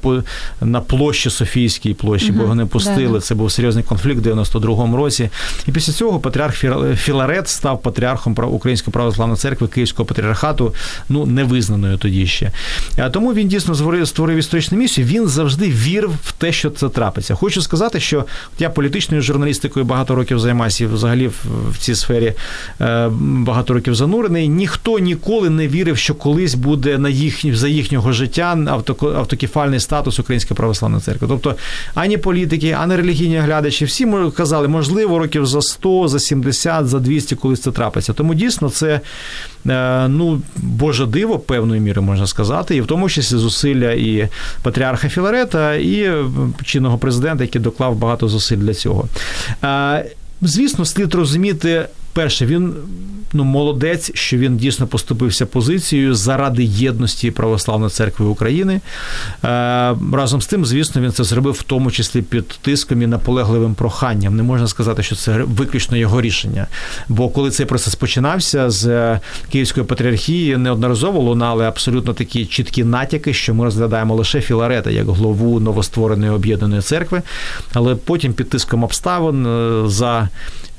на 0.61 0.81
площі 0.81 1.31
Софійській 1.31 1.95
площі, 1.95 2.29
угу, 2.29 2.37
бо 2.37 2.43
його 2.43 2.55
не 2.55 2.67
пустили. 2.67 3.19
Да. 3.19 3.21
Це 3.21 3.35
був 3.35 3.53
серйозний 3.53 3.85
конфлікт 3.85 4.27
в 4.27 4.29
92-му 4.29 4.97
році. 4.97 5.31
І 5.67 5.73
після 5.73 5.93
цього 5.93 6.21
патріарх 6.21 6.65
Філарет 6.97 7.49
став 7.49 7.83
патріархом 7.83 8.37
Української 8.51 8.93
православної 8.93 9.39
церкви 9.39 9.69
Київського 9.69 10.07
патріархату, 10.07 10.75
ну 11.09 11.27
невизнаною 11.27 11.99
тоді 11.99 12.27
ще. 12.27 12.51
А 12.99 13.11
тому 13.11 13.35
він 13.35 13.49
дійсно 13.49 14.05
створив 14.07 14.39
історичну 14.39 14.79
місію. 14.79 15.07
Він 15.07 15.29
завжди 15.29 15.69
вірив 15.69 16.13
в 16.25 16.33
те, 16.33 16.53
що 16.53 16.71
це 16.71 16.89
трапиться. 16.89 17.35
Хочу 17.35 17.63
сказати, 17.63 18.01
що 18.01 18.25
я 18.59 18.71
політичною 18.71 19.23
журналістикою 19.23 19.87
багато 19.87 20.15
років 20.15 20.39
займаюся, 20.39 20.89
взагалі 20.89 21.31
в 21.71 21.79
цій 21.79 21.95
сфері 21.95 22.33
е, 22.81 23.11
багато 23.19 23.75
років 23.75 23.95
занурений 23.95 24.24
створений, 24.25 24.49
ніхто 24.49 24.99
ніколи 24.99 25.51
не 25.51 25.69
вірив, 25.69 25.99
що 25.99 26.15
колись 26.15 26.55
буде 26.55 26.99
на 26.99 27.09
їх 27.09 27.57
за 27.57 27.69
їхнього 27.69 28.13
життя 28.13 28.77
автокефальний 29.01 29.81
статус 29.81 30.19
Української 30.19 30.57
православної 30.57 31.03
церкви. 31.03 31.29
Тобто 31.29 31.55
ані 31.95 32.19
політики, 32.19 32.77
ані 32.81 32.97
релігійні 32.97 33.39
глядачі, 33.39 33.85
всі 33.85 34.07
казали, 34.37 34.69
можливо, 34.69 35.19
років 35.19 35.47
за 35.47 35.63
100, 35.63 36.09
за 36.09 36.19
70, 36.19 36.87
за 36.87 36.99
200 36.99 37.37
колись 37.37 37.61
це 37.61 37.71
трапиться. 37.71 38.13
Тому 38.13 38.35
дійсно 38.35 38.71
це 38.71 39.01
е, 39.67 40.09
ну 40.09 40.43
боже 40.57 41.07
диво 41.07 41.39
певною 41.39 41.81
мірою 41.81 42.07
можна 42.07 42.27
сказати, 42.27 42.77
і 42.77 42.81
в 42.81 42.87
тому 42.87 43.09
числі 43.09 43.37
зусилля 43.37 43.93
і 43.93 44.29
патріарха 44.63 45.09
Філарета, 45.09 45.75
і 45.75 46.11
чинного 46.65 46.99
президента, 46.99 47.45
який 47.45 47.61
доклав 47.61 47.97
багато 47.97 48.29
зусиль 48.29 48.57
для 48.57 48.75
цього. 48.75 49.09
Е, 49.65 50.05
звісно, 50.43 50.85
слід 50.85 51.15
розуміти 51.15 51.85
перше, 52.15 52.47
він 52.47 52.75
ну, 53.35 53.45
молодець, 53.45 54.11
що 54.15 54.37
він 54.37 54.57
дійсно 54.57 54.87
поступився 54.87 55.47
позицією 55.47 56.15
заради 56.15 56.65
єдності 56.65 57.31
Православної 57.31 57.91
церкви 57.91 58.27
України. 58.27 58.75
Е, 58.75 58.81
разом 60.13 60.43
з 60.43 60.47
тим, 60.47 60.67
звісно, 60.67 61.03
він 61.03 61.13
це 61.13 61.25
зробив 61.25 61.55
в 61.55 61.63
тому 61.63 61.91
числі 61.91 62.23
під 62.23 62.49
тиском 62.49 63.03
і 63.03 63.07
наполегливим 63.07 63.75
проханням. 63.75 64.37
Не 64.37 64.43
можна 64.43 64.69
сказати, 64.69 65.03
що 65.03 65.17
це 65.17 65.39
виключно 65.39 65.97
його 65.97 66.21
рішення. 66.21 66.67
Бо 67.09 67.29
коли 67.29 67.51
цей 67.51 67.67
процес 67.67 67.95
починався 67.95 68.71
з 68.71 69.19
Київської 69.53 69.87
патріархії, 69.87 70.57
неодноразово 70.57 71.21
лунали 71.21 71.65
абсолютно 71.65 72.15
такі 72.15 72.47
чіткі 72.47 72.85
натяки, 72.85 73.35
що 73.35 73.55
ми 73.55 73.65
розглядаємо 73.65 74.15
лише 74.15 74.41
Філарета 74.41 74.91
як 74.91 75.07
главу 75.07 75.61
новоствореної 75.61 76.33
об'єднаної 76.33 76.83
церкви, 76.83 77.23
але 77.73 77.95
потім 77.95 78.33
під 78.33 78.51
тиском 78.51 78.85
обставин 78.85 79.47
е, 79.47 79.89
за 79.89 80.29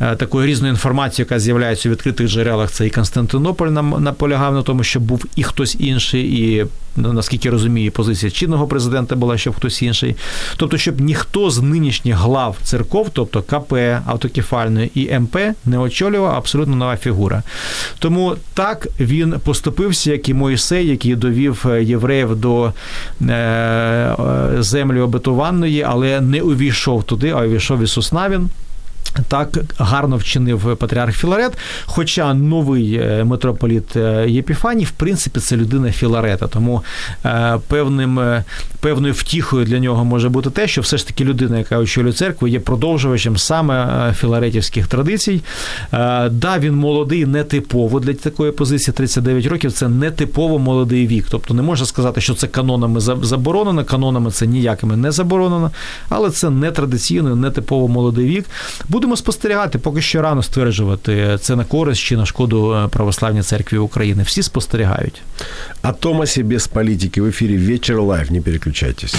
Е, 0.01 0.15
такою 0.15 0.47
різною 0.47 0.73
інформацією, 0.73 1.24
яка 1.25 1.39
з'являється 1.39 1.89
у 1.89 1.91
відкритих 1.91 2.27
джерелах, 2.27 2.71
це 2.71 2.87
і 2.87 2.89
Константинополь 2.89 3.67
нам 3.67 4.03
наполягав 4.03 4.53
на 4.53 4.61
тому, 4.61 4.83
щоб 4.83 5.03
був 5.03 5.25
і 5.35 5.43
хтось 5.43 5.75
інший, 5.79 6.23
і 6.41 6.65
ну, 6.95 7.13
наскільки 7.13 7.49
розумію, 7.49 7.91
позиція 7.91 8.31
чинного 8.31 8.67
президента 8.67 9.15
була, 9.15 9.37
щоб 9.37 9.55
хтось 9.55 9.81
інший. 9.81 10.15
Тобто, 10.57 10.77
щоб 10.77 11.01
ніхто 11.01 11.49
з 11.49 11.61
нинішніх 11.61 12.15
глав 12.15 12.57
церков, 12.63 13.09
тобто 13.13 13.41
КП, 13.41 13.73
автокефальної 14.05 14.91
і 14.95 15.19
МП, 15.19 15.37
не 15.65 15.77
очолював 15.77 16.35
абсолютно 16.35 16.75
нова 16.75 16.97
фігура. 16.97 17.43
Тому 17.99 18.35
так 18.53 18.87
він 18.99 19.35
поступився, 19.43 20.11
як 20.11 20.29
і 20.29 20.33
Моїсей, 20.33 20.87
який 20.87 21.15
довів 21.15 21.65
е, 21.69 21.83
євреїв 21.83 22.35
до 22.35 22.73
е, 23.21 24.15
землі 24.59 24.99
обетованої, 24.99 25.81
але 25.81 26.21
не 26.21 26.41
увійшов 26.41 27.03
туди, 27.03 27.29
а 27.29 27.45
увійшов 27.45 27.83
Ісус 27.83 28.11
Навін. 28.11 28.49
Так 29.27 29.57
гарно 29.77 30.17
вчинив 30.17 30.77
патріарх 30.77 31.17
Філарет. 31.17 31.53
Хоча 31.85 32.33
новий 32.33 32.95
е, 32.95 33.23
митрополіт 33.23 33.95
е, 33.95 34.25
Єпіфаній, 34.29 34.83
в 34.83 34.91
принципі, 34.91 35.39
це 35.39 35.57
людина 35.57 35.91
Філарета. 35.91 36.47
Тому 36.47 36.83
е, 37.25 37.59
певним, 37.67 38.19
певною 38.79 39.13
втіхою 39.13 39.65
для 39.65 39.79
нього 39.79 40.05
може 40.05 40.29
бути 40.29 40.49
те, 40.49 40.67
що 40.67 40.81
все 40.81 40.97
ж 40.97 41.07
таки 41.07 41.23
людина, 41.23 41.57
яка 41.57 41.77
очолює 41.77 42.13
церкву, 42.13 42.47
є 42.47 42.59
продовжувачем 42.59 43.37
саме 43.37 44.13
філаретівських 44.17 44.87
традицій. 44.87 45.41
Да, 46.31 46.59
він 46.59 46.75
молодий, 46.75 47.25
нетипово 47.25 47.99
для 47.99 48.13
такої 48.13 48.51
позиції 48.51 48.93
39 48.93 49.45
років. 49.45 49.71
Це 49.71 49.89
нетипово 49.89 50.59
молодий 50.59 51.07
вік. 51.07 51.25
Тобто 51.29 51.53
не 51.53 51.61
можна 51.61 51.85
сказати, 51.85 52.21
що 52.21 52.33
це 52.33 52.47
канонами 52.47 52.99
заборонено, 52.99 53.85
канонами 53.85 54.31
це 54.31 54.47
ніякими 54.47 54.97
не 54.97 55.11
заборонено, 55.11 55.71
але 56.09 56.29
це 56.29 56.49
нетрадиційно, 56.49 57.35
нетипово 57.35 57.87
молодий 57.87 58.25
вік. 58.25 58.45
Будемо 59.05 59.17
спостерігати, 59.17 59.77
поки 59.77 60.01
що 60.01 60.21
рано 60.21 60.43
стверджувати, 60.43 61.37
це 61.41 61.55
на 61.55 61.63
користь 61.63 62.01
чи 62.01 62.17
на 62.17 62.25
шкоду 62.25 62.73
е, 62.73 62.87
православній 62.87 63.41
церкві 63.41 63.77
України. 63.77 64.23
Всі 64.23 64.43
спостерігають. 64.43 65.21
О 65.83 65.91
Томосі 65.91 66.43
без 66.43 66.67
політики 66.67 67.21
в 67.21 67.25
ефірі 67.25 67.57
вечір 67.57 68.01
Live». 68.01 68.31
Не 68.31 68.41
переключайтесь. 68.41 69.15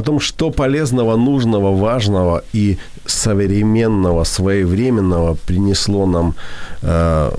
О 0.00 0.02
том, 0.02 0.20
что 0.20 0.50
полезного, 0.50 1.16
нужного, 1.16 1.76
важного 1.76 2.42
и 2.54 2.78
современного, 3.06 4.24
своевременного 4.24 5.36
принесло 5.46 6.06
нам 6.06 6.34
э, 6.82 7.30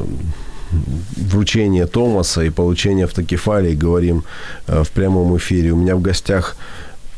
вручение 1.17 1.85
Томаса 1.85 2.43
и 2.43 2.49
получение 2.49 3.05
автокефалии, 3.05 3.75
говорим 3.75 4.23
э, 4.67 4.83
в 4.83 4.89
прямом 4.89 5.35
эфире. 5.37 5.71
У 5.71 5.75
меня 5.75 5.95
в 5.95 6.01
гостях 6.01 6.55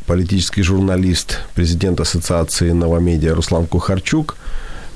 политический 0.06 0.64
журналист, 0.64 1.40
президент 1.56 2.00
Ассоциации 2.00 2.72
Новомедиа 2.72 3.36
Руслан 3.36 3.66
Кухарчук 3.66 4.36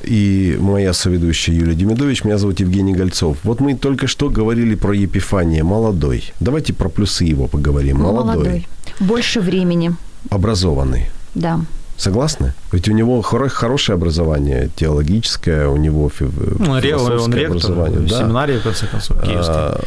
и 0.04 0.58
моя 0.60 0.94
соведущая 0.94 1.56
Юлия 1.56 1.76
Демидович. 1.76 2.24
Меня 2.24 2.38
зовут 2.38 2.60
Евгений 2.62 2.94
Гольцов. 2.94 3.38
Вот 3.44 3.60
мы 3.60 3.76
только 3.76 4.08
что 4.08 4.30
говорили 4.30 4.76
про 4.76 4.94
Епифания, 4.94 5.64
молодой. 5.64 6.32
Давайте 6.40 6.74
про 6.74 6.90
плюсы 6.90 7.26
его 7.26 7.48
поговорим. 7.48 7.98
Молодой. 7.98 8.36
молодой. 8.36 8.68
Больше 9.00 9.42
времени 9.42 9.92
образованный. 10.30 11.06
Да. 11.36 11.60
Согласны? 11.98 12.54
Ведь 12.72 12.88
у 12.90 12.94
него 12.94 13.22
хоро- 13.22 13.50
хорошее 13.50 13.96
образование 13.96 14.70
теологическое, 14.76 15.68
у 15.68 15.78
него 15.78 16.10
фи- 16.10 16.26
ну, 16.60 16.80
философское 16.82 17.20
он 17.24 17.34
ректор, 17.34 17.52
образование. 17.58 18.00
Да. 18.10 18.20
Семинарии, 18.20 18.58
в 18.60 18.64
конце 18.64 18.86
концов, 18.88 19.18
А, 19.24 19.80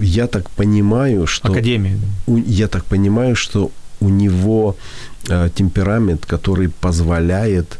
я 0.00 0.26
так 0.26 0.50
понимаю, 0.50 1.26
что... 1.26 1.48
Академии. 1.48 1.98
У, 2.26 2.36
я 2.38 2.66
так 2.68 2.84
понимаю, 2.84 3.36
что 3.36 3.70
у 4.00 4.08
него 4.08 4.76
э, 5.28 5.48
темперамент, 5.54 6.26
который 6.26 6.68
позволяет 6.68 7.78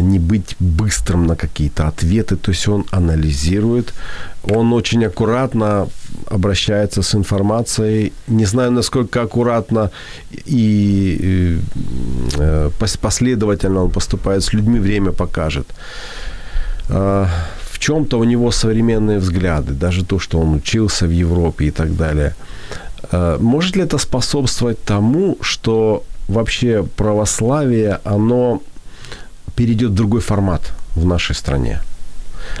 не 0.00 0.18
быть 0.18 0.56
быстрым 0.58 1.26
на 1.26 1.36
какие-то 1.36 1.88
ответы, 1.88 2.36
то 2.36 2.50
есть 2.50 2.68
он 2.68 2.84
анализирует, 2.90 3.94
он 4.44 4.72
очень 4.72 5.04
аккуратно 5.04 5.88
обращается 6.30 7.02
с 7.02 7.14
информацией, 7.14 8.12
не 8.26 8.46
знаю, 8.46 8.72
насколько 8.72 9.22
аккуратно 9.22 9.90
и 10.30 11.60
э, 12.38 12.70
последовательно 13.00 13.84
он 13.84 13.90
поступает 13.90 14.42
с 14.42 14.52
людьми, 14.52 14.78
время 14.80 15.12
покажет. 15.12 15.66
А, 16.88 17.28
в 17.70 17.78
чем-то 17.78 18.18
у 18.18 18.24
него 18.24 18.50
современные 18.50 19.18
взгляды, 19.18 19.72
даже 19.72 20.04
то, 20.04 20.18
что 20.18 20.38
он 20.38 20.54
учился 20.54 21.06
в 21.06 21.10
Европе 21.10 21.66
и 21.66 21.70
так 21.70 21.96
далее. 21.96 22.34
А, 23.12 23.38
может 23.38 23.76
ли 23.76 23.82
это 23.82 23.98
способствовать 23.98 24.82
тому, 24.84 25.36
что 25.40 26.02
вообще 26.28 26.82
православие, 26.96 28.00
оно 28.04 28.62
перейдет 29.56 29.90
в 29.90 29.94
другой 29.94 30.20
формат 30.20 30.72
в 30.94 31.04
нашей 31.04 31.34
стране. 31.34 31.80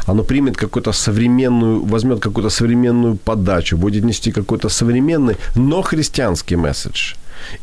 Оно 0.06 0.24
примет 0.24 0.56
какую-то 0.56 0.92
современную, 0.92 1.84
возьмет 1.84 2.20
какую-то 2.20 2.50
современную 2.50 3.16
подачу, 3.16 3.76
будет 3.76 4.04
нести 4.04 4.32
какой-то 4.32 4.68
современный, 4.68 5.36
но 5.56 5.82
христианский 5.82 6.56
месседж. 6.56 7.14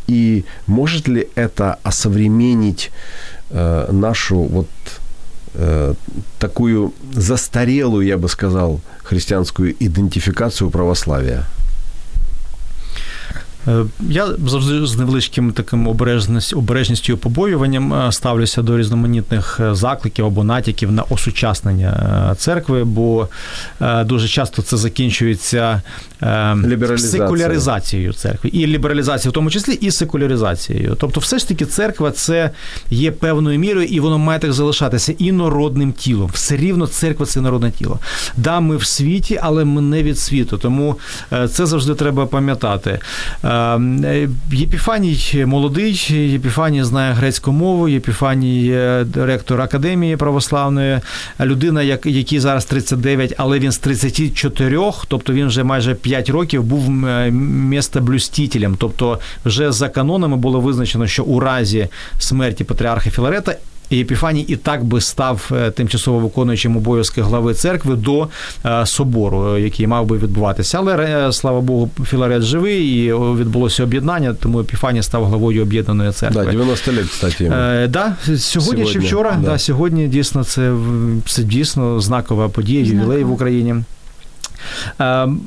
И 0.07 0.45
может 0.67 1.07
ли 1.07 1.27
это 1.35 1.77
осовременить 1.83 2.91
э, 3.49 3.91
нашу 3.91 4.35
вот 4.43 4.67
э, 5.55 5.93
такую 6.39 6.93
застарелую, 7.13 8.05
я 8.05 8.17
бы 8.17 8.29
сказал, 8.29 8.81
христианскую 9.03 9.75
идентификацию 9.79 10.69
православия? 10.69 11.43
Е, 13.67 13.85
я 14.09 14.27
завжди 14.47 14.85
з 14.85 14.97
невеличким 14.97 15.51
таким 15.51 15.87
обережність, 15.87 16.53
обережністю 16.53 17.13
і 17.13 17.15
побоюванням 17.15 17.93
е, 17.93 18.11
ставлюся 18.11 18.61
до 18.61 18.77
різноманітних 18.77 19.59
е, 19.59 19.75
закликів 19.75 20.25
або 20.25 20.43
натяків 20.43 20.91
на 20.91 21.03
осучаснення 21.03 22.35
церкви, 22.37 22.83
бо 22.83 23.27
дуже 24.05 24.27
часто 24.27 24.61
це 24.61 24.77
закінчується 24.77 25.81
секуляризацією 26.97 28.13
церкви 28.13 28.49
і 28.53 28.67
лібералізацією, 28.67 29.31
в 29.31 29.33
тому 29.33 29.49
числі 29.49 29.73
і 29.73 29.91
секуляризацією. 29.91 30.97
Тобто, 30.99 31.19
все 31.19 31.39
ж 31.39 31.47
таки, 31.47 31.65
церква 31.65 32.11
це 32.11 32.49
є 32.89 33.11
певною 33.11 33.59
мірою, 33.59 33.87
і 33.87 33.99
воно 33.99 34.17
має 34.17 34.39
так 34.39 34.53
залишатися 34.53 35.13
інородним 35.17 35.93
тілом. 35.93 36.29
Все 36.33 36.57
рівно 36.57 36.87
церква 36.87 37.25
це 37.25 37.41
народне 37.41 37.71
тіло. 37.71 37.99
Да, 38.37 38.59
ми 38.59 38.77
в 38.77 38.85
світі, 38.85 39.39
але 39.43 39.65
ми 39.65 39.81
не 39.81 40.03
від 40.03 40.19
світу. 40.19 40.57
Тому 40.57 40.95
це 41.49 41.65
завжди 41.65 41.95
треба 41.95 42.25
пам'ятати. 42.25 42.99
Е, 43.53 44.29
Єпіфаній 44.51 45.45
молодий, 45.45 45.93
Єпіфаній 46.31 46.83
знає 46.83 47.13
грецьку 47.13 47.51
мову, 47.51 47.89
Єпіфаній 47.89 48.77
ректор 49.15 49.61
академії 49.61 50.17
православної, 50.17 50.99
людина, 51.39 51.81
який 52.05 52.39
зараз 52.39 52.65
39, 52.65 53.33
але 53.37 53.59
він 53.59 53.71
з 53.71 53.77
34, 53.77 54.77
тобто 55.07 55.33
він 55.33 55.47
вже 55.47 55.63
майже 55.63 55.95
5 55.95 56.29
років 56.29 56.63
був 56.63 56.89
містоблюстителем. 56.89 58.75
Тобто, 58.79 59.19
вже 59.45 59.71
за 59.71 59.89
канонами 59.89 60.37
було 60.37 60.59
визначено, 60.59 61.07
що 61.07 61.23
у 61.23 61.39
разі 61.39 61.87
смерті 62.19 62.63
патріарха 62.63 63.09
Філарета 63.09 63.55
і 63.93 63.97
Єпіфаній 63.97 64.41
і 64.41 64.55
так 64.55 64.83
би 64.83 65.01
став 65.01 65.51
е, 65.51 65.71
тимчасово 65.71 66.19
виконуючим 66.19 66.77
обов'язки 66.77 67.21
глави 67.21 67.53
церкви 67.53 67.95
до 67.95 68.27
е, 68.65 68.85
собору, 68.85 69.57
який 69.57 69.87
мав 69.87 70.05
би 70.05 70.17
відбуватися. 70.17 70.77
Але 70.77 71.31
слава 71.31 71.61
Богу, 71.61 71.89
Філарет 72.05 72.41
живий 72.41 72.87
і 72.87 73.13
відбулося 73.13 73.83
об'єднання, 73.83 74.33
тому 74.33 74.59
Епіфаній 74.59 75.03
став 75.03 75.25
главою 75.25 75.61
об'єднаної 75.61 76.11
церкви. 76.11 76.45
Да, 76.45 76.51
90 76.51 76.91
лет, 76.91 77.05
кстати. 77.05 77.45
Е, 77.45 77.87
да, 77.87 78.15
сьогодні, 78.23 78.39
сьогодні 78.39 78.85
чи 78.85 78.99
вчора, 78.99 79.37
да. 79.41 79.49
да. 79.49 79.57
сьогодні 79.57 80.07
дійсно 80.07 80.43
це, 80.43 80.73
це 81.25 81.43
дійсно 81.43 81.99
знакова 81.99 82.49
подія, 82.49 82.83
ювілей 82.83 83.23
в 83.23 83.31
Україні. 83.31 83.75
Ем, 84.99 85.41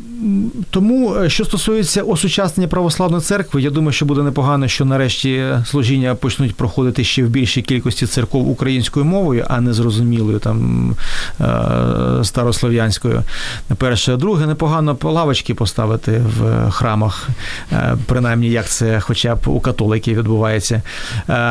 тому, 0.71 1.17
е, 1.17 1.31
що 1.31 1.45
стосується 1.45 2.03
осучаснення 2.03 2.69
православної 2.69 3.23
церкви, 3.23 3.63
я 3.63 3.71
думаю, 3.71 3.93
що 3.93 4.07
буде 4.07 4.23
непогано, 4.23 4.69
що 4.69 4.85
нарешті 4.85 5.45
служіння 5.67 6.15
почнуть 6.15 6.55
проходити 6.55 7.05
ще 7.05 7.25
в 7.25 7.29
більшій 7.29 7.63
кількості 7.63 8.07
церков 8.07 8.49
українською 8.49 9.05
мовою, 9.05 9.45
а 9.49 9.61
не 9.61 9.73
зрозумілою 9.73 10.39
там 10.39 10.91
е, 11.41 11.45
старослов'янською. 12.25 13.23
Перше, 13.77 14.17
друге, 14.17 14.47
непогано 14.47 14.99
лавочки 15.03 15.55
поставити 15.55 16.23
в 16.39 16.71
храмах, 16.71 17.29
е, 17.73 17.97
принаймні 18.07 18.49
як 18.51 18.69
це, 18.69 19.01
хоча 19.01 19.35
б 19.35 19.39
у 19.47 19.61
католиків 19.61 20.19
відбувається. 20.19 20.83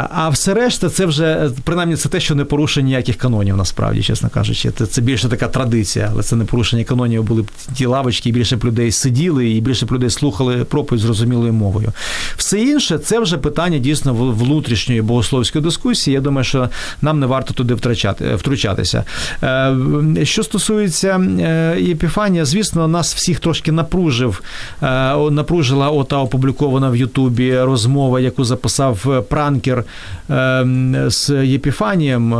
А 0.09 0.29
все 0.29 0.53
решта, 0.53 0.89
це 0.89 1.05
вже 1.05 1.49
принаймні 1.63 1.95
це 1.95 2.09
те, 2.09 2.19
що 2.19 2.35
не 2.35 2.45
порушення 2.45 2.85
ніяких 2.85 3.15
канонів, 3.15 3.57
насправді, 3.57 4.03
чесно 4.03 4.29
кажучи. 4.29 4.71
Це 4.71 5.01
більше 5.01 5.29
така 5.29 5.47
традиція, 5.47 6.09
але 6.11 6.23
це 6.23 6.35
не 6.35 6.45
порушення 6.45 6.83
канонів 6.83 7.23
були 7.23 7.41
б 7.41 7.51
ті 7.73 7.85
лавочки, 7.85 8.31
більше 8.31 8.57
людей 8.65 8.91
сиділи, 8.91 9.49
і 9.49 9.61
більше 9.61 9.85
б 9.85 9.91
людей 9.91 10.09
слухали 10.09 10.55
проповідь 10.63 11.01
зрозумілою 11.01 11.53
мовою. 11.53 11.91
Все 12.37 12.61
інше 12.61 12.97
це 12.97 13.19
вже 13.19 13.37
питання 13.37 13.77
дійсно 13.77 14.13
внутрішньої 14.13 15.01
богословської 15.01 15.63
дискусії. 15.63 16.13
Я 16.13 16.21
думаю, 16.21 16.43
що 16.43 16.69
нам 17.01 17.19
не 17.19 17.25
варто 17.25 17.53
туди 17.53 17.73
втрачати, 17.73 18.35
втручатися. 18.35 19.03
Е, 19.43 19.75
що 20.23 20.43
стосується 20.43 21.19
е, 21.39 21.77
Єпіфанія, 21.81 22.45
звісно, 22.45 22.87
нас 22.87 23.15
всіх 23.15 23.39
трошки 23.39 23.71
напружив, 23.71 24.41
е, 24.83 24.85
напружила 25.31 25.89
ота 25.89 26.17
опублікована 26.17 26.89
в 26.89 26.95
Ютубі 26.95 27.59
розмова, 27.59 28.19
яку 28.19 28.43
записав 28.43 29.23
пранкер 29.29 29.83
з 31.07 31.29
Єпіфанієм 31.43 32.35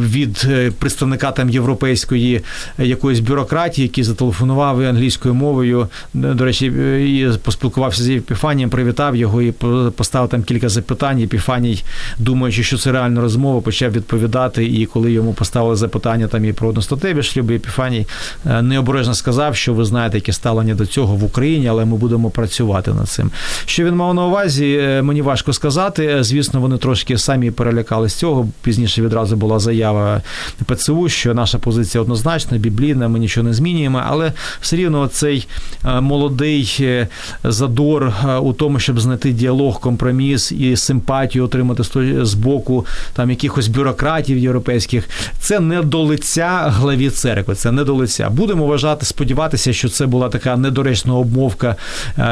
від 0.00 0.48
представника 0.78 1.32
там 1.32 1.50
європейської 1.50 2.40
якоїсь 2.78 3.20
бюрократії, 3.20 3.86
який 3.86 4.04
зателефонував 4.04 4.75
і 4.82 4.86
англійською 4.86 5.34
мовою. 5.34 5.88
До 6.14 6.44
речі, 6.44 6.66
і 6.66 7.38
поспілкувався 7.42 8.02
з 8.02 8.08
Епіфанієм, 8.08 8.70
привітав 8.70 9.16
його 9.16 9.42
і 9.42 9.52
поставив 9.96 10.28
там 10.28 10.42
кілька 10.42 10.68
запитань. 10.68 11.18
Епіфаній, 11.18 11.82
думаючи, 12.18 12.62
що 12.62 12.78
це 12.78 12.92
реальна 12.92 13.20
розмова, 13.20 13.60
почав 13.60 13.92
відповідати. 13.92 14.66
І 14.66 14.86
коли 14.86 15.12
йому 15.12 15.32
поставили 15.32 15.76
запитання 15.76 16.26
там 16.26 16.44
і 16.44 16.52
про 16.52 16.68
одностатеві 16.68 17.22
шлюби, 17.22 17.54
Епіфаній 17.54 18.06
е, 18.46 18.62
необережно 18.62 19.14
сказав, 19.14 19.56
що 19.56 19.74
ви 19.74 19.84
знаєте, 19.84 20.16
яке 20.16 20.32
ставлення 20.32 20.74
до 20.74 20.86
цього 20.86 21.16
в 21.16 21.24
Україні, 21.24 21.68
але 21.68 21.84
ми 21.84 21.96
будемо 21.96 22.30
працювати 22.30 22.92
над 22.92 23.08
цим. 23.08 23.30
Що 23.66 23.84
він 23.84 23.94
мав 23.94 24.14
на 24.14 24.26
увазі, 24.26 24.78
е, 24.80 25.02
мені 25.02 25.22
важко 25.22 25.52
сказати. 25.52 26.24
Звісно, 26.24 26.60
вони 26.60 26.78
трошки 26.78 27.18
самі 27.18 27.50
перелякали 27.50 28.08
з 28.08 28.14
цього. 28.14 28.48
Пізніше 28.62 29.02
відразу 29.02 29.36
була 29.36 29.58
заява 29.58 30.22
ПЦУ, 30.66 31.08
що 31.08 31.34
наша 31.34 31.58
позиція 31.58 32.02
однозначна, 32.02 32.58
біблійна, 32.58 33.08
ми 33.08 33.18
нічого 33.18 33.48
не 33.48 33.54
змінюємо, 33.54 34.02
але 34.06 34.32
все 34.66 34.76
рівно 34.76 35.08
цей 35.08 35.48
е, 35.84 36.00
молодий 36.00 36.76
е, 36.80 37.08
задор 37.44 38.04
е, 38.04 38.36
у 38.36 38.52
тому, 38.52 38.78
щоб 38.78 39.00
знайти 39.00 39.32
діалог, 39.32 39.80
компроміс 39.80 40.52
і 40.52 40.76
симпатію 40.76 41.44
отримати 41.44 41.82
з 42.24 42.34
боку 42.34 42.86
там 43.12 43.30
якихось 43.30 43.68
бюрократів 43.68 44.38
європейських, 44.38 45.08
це 45.38 45.60
не 45.60 45.82
до 45.82 46.02
лиця 46.02 46.64
главі 46.66 47.10
церкви. 47.10 47.54
Це 47.54 47.72
не 47.72 47.84
до 47.84 47.94
лиця. 47.94 48.30
Будемо 48.30 48.66
вважати, 48.66 49.06
сподіватися, 49.06 49.72
що 49.72 49.88
це 49.88 50.06
була 50.06 50.28
така 50.28 50.56
недоречна 50.56 51.14
обмовка 51.14 51.76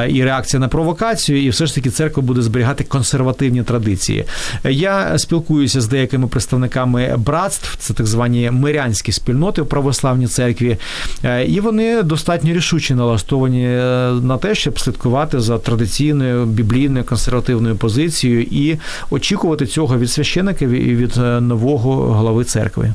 і 0.09 0.25
реакція 0.25 0.61
на 0.61 0.69
провокацію, 0.69 1.45
і 1.45 1.49
все 1.49 1.67
ж 1.67 1.75
таки 1.75 1.91
церква 1.91 2.23
буде 2.23 2.43
зберігати 2.43 2.85
консервативні 2.85 3.63
традиції. 3.63 4.25
Я 4.65 5.19
спілкуюся 5.19 5.81
з 5.81 5.87
деякими 5.87 6.27
представниками 6.27 7.15
братств, 7.17 7.77
це 7.79 7.95
так 7.95 8.07
звані 8.07 8.51
мирянські 8.51 9.13
спільноти 9.13 9.63
в 9.63 9.67
православній 9.67 10.27
церкві, 10.27 10.77
і 11.47 11.61
вони 11.61 12.03
достатньо 12.03 12.24
рішуче 12.45 12.95
налаштовані 12.95 13.67
е, 13.67 14.13
на 14.23 14.39
те, 14.39 14.55
щоб 14.55 14.79
слідкувати 14.79 15.41
за 15.41 15.59
традиційною 15.59 16.45
біблійною 16.47 17.05
консервативною 17.05 17.77
позицією 17.77 18.43
і 18.43 18.79
очікувати 19.11 19.67
цього 19.67 19.99
від 19.99 20.11
священиків 20.11 20.71
і 20.71 20.97
від 20.97 21.17
е, 21.17 21.41
нового 21.41 22.13
глави 22.13 22.45
церкви. 22.45 22.95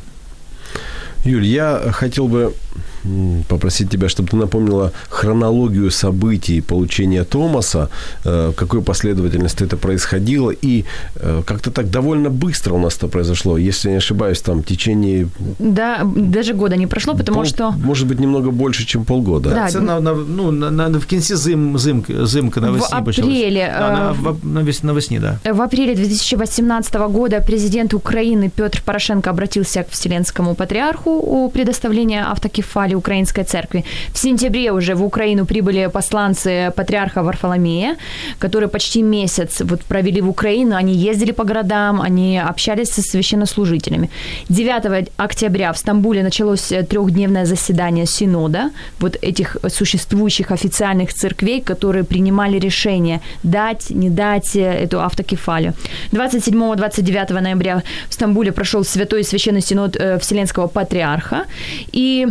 Юль, 1.25 1.41
я 1.41 1.91
хотел 1.91 2.27
бы 2.27 2.51
попросить 3.48 3.90
тебя, 3.90 4.08
чтобы 4.08 4.28
ты 4.28 4.36
напомнила 4.36 4.92
хронологию 5.08 5.90
событий 5.90 6.60
получения 6.60 7.24
Томаса, 7.24 7.88
э, 8.24 8.48
в 8.48 8.54
какой 8.54 8.80
последовательности 8.80 9.64
это 9.64 9.76
происходило, 9.76 10.50
и 10.50 10.84
э, 11.16 11.42
как-то 11.46 11.70
так 11.70 11.90
довольно 11.90 12.30
быстро 12.30 12.74
у 12.74 12.78
нас 12.78 12.98
это 12.98 13.08
произошло, 13.08 13.58
если 13.58 13.90
не 13.90 13.96
ошибаюсь, 13.96 14.40
там 14.40 14.62
в 14.62 14.64
течение... 14.64 15.28
Да, 15.58 16.02
даже 16.16 16.54
года 16.54 16.76
не 16.76 16.86
прошло, 16.86 17.14
потому 17.14 17.36
пол, 17.36 17.44
что... 17.44 17.70
Может 17.72 18.06
быть, 18.06 18.20
немного 18.20 18.50
больше, 18.50 18.86
чем 18.86 19.04
полгода. 19.04 19.50
Да, 19.50 19.68
это 19.68 19.80
на, 19.80 20.00
на, 20.00 20.14
ну, 20.14 20.50
на, 20.50 20.70
на, 20.70 20.98
в 20.98 21.06
конце 21.06 21.36
зим, 21.36 21.78
зимки, 21.78 22.26
зимка 22.26 22.60
навесні 22.60 22.88
В 22.90 22.94
апреле... 22.94 23.74
А, 23.78 23.90
на, 23.90 24.12
в, 24.12 24.46
навесні, 24.46 24.86
навесні, 24.86 25.18
да. 25.18 25.38
В 25.52 25.62
апреле 25.62 25.94
2018 25.94 26.96
года 26.96 27.40
президент 27.40 27.94
Украины 27.94 28.50
Петр 28.56 28.82
Порошенко 28.84 29.30
обратился 29.30 29.82
к 29.82 29.90
Вселенскому 29.90 30.54
патриарху 30.54 31.10
о 31.10 31.48
предоставлении 31.48 32.18
автокефалии 32.18 32.87
Украинской 32.95 33.43
церкви. 33.43 33.83
В 34.13 34.17
сентябре 34.17 34.71
уже 34.71 34.95
в 34.95 35.03
Украину 35.03 35.45
прибыли 35.45 35.89
посланцы 35.93 36.71
патриарха 36.75 37.23
Варфоломея, 37.23 37.97
которые 38.39 38.69
почти 38.69 39.01
месяц 39.03 39.61
вот 39.61 39.81
провели 39.81 40.21
в 40.21 40.29
Украину. 40.29 40.75
Они 40.75 40.93
ездили 40.93 41.31
по 41.31 41.43
городам, 41.43 42.01
они 42.01 42.39
общались 42.39 42.89
со 42.89 43.01
священнослужителями. 43.01 44.09
9 44.49 45.09
октября 45.17 45.71
в 45.71 45.77
Стамбуле 45.77 46.23
началось 46.23 46.73
трехдневное 46.89 47.45
заседание 47.45 48.05
Синода, 48.05 48.71
вот 48.99 49.17
этих 49.21 49.57
существующих 49.67 50.51
официальных 50.51 51.13
церквей, 51.13 51.61
которые 51.61 52.03
принимали 52.03 52.59
решение 52.59 53.21
дать, 53.43 53.89
не 53.89 54.09
дать 54.09 54.55
эту 54.55 54.99
автокефалию. 54.99 55.73
27-29 56.11 57.41
ноября 57.41 57.83
в 58.09 58.13
Стамбуле 58.13 58.51
прошел 58.51 58.83
Святой 58.83 59.23
Священный 59.23 59.61
Синод 59.61 59.95
э, 59.95 60.17
Вселенского 60.19 60.67
Патриарха, 60.67 61.45
и 61.91 62.27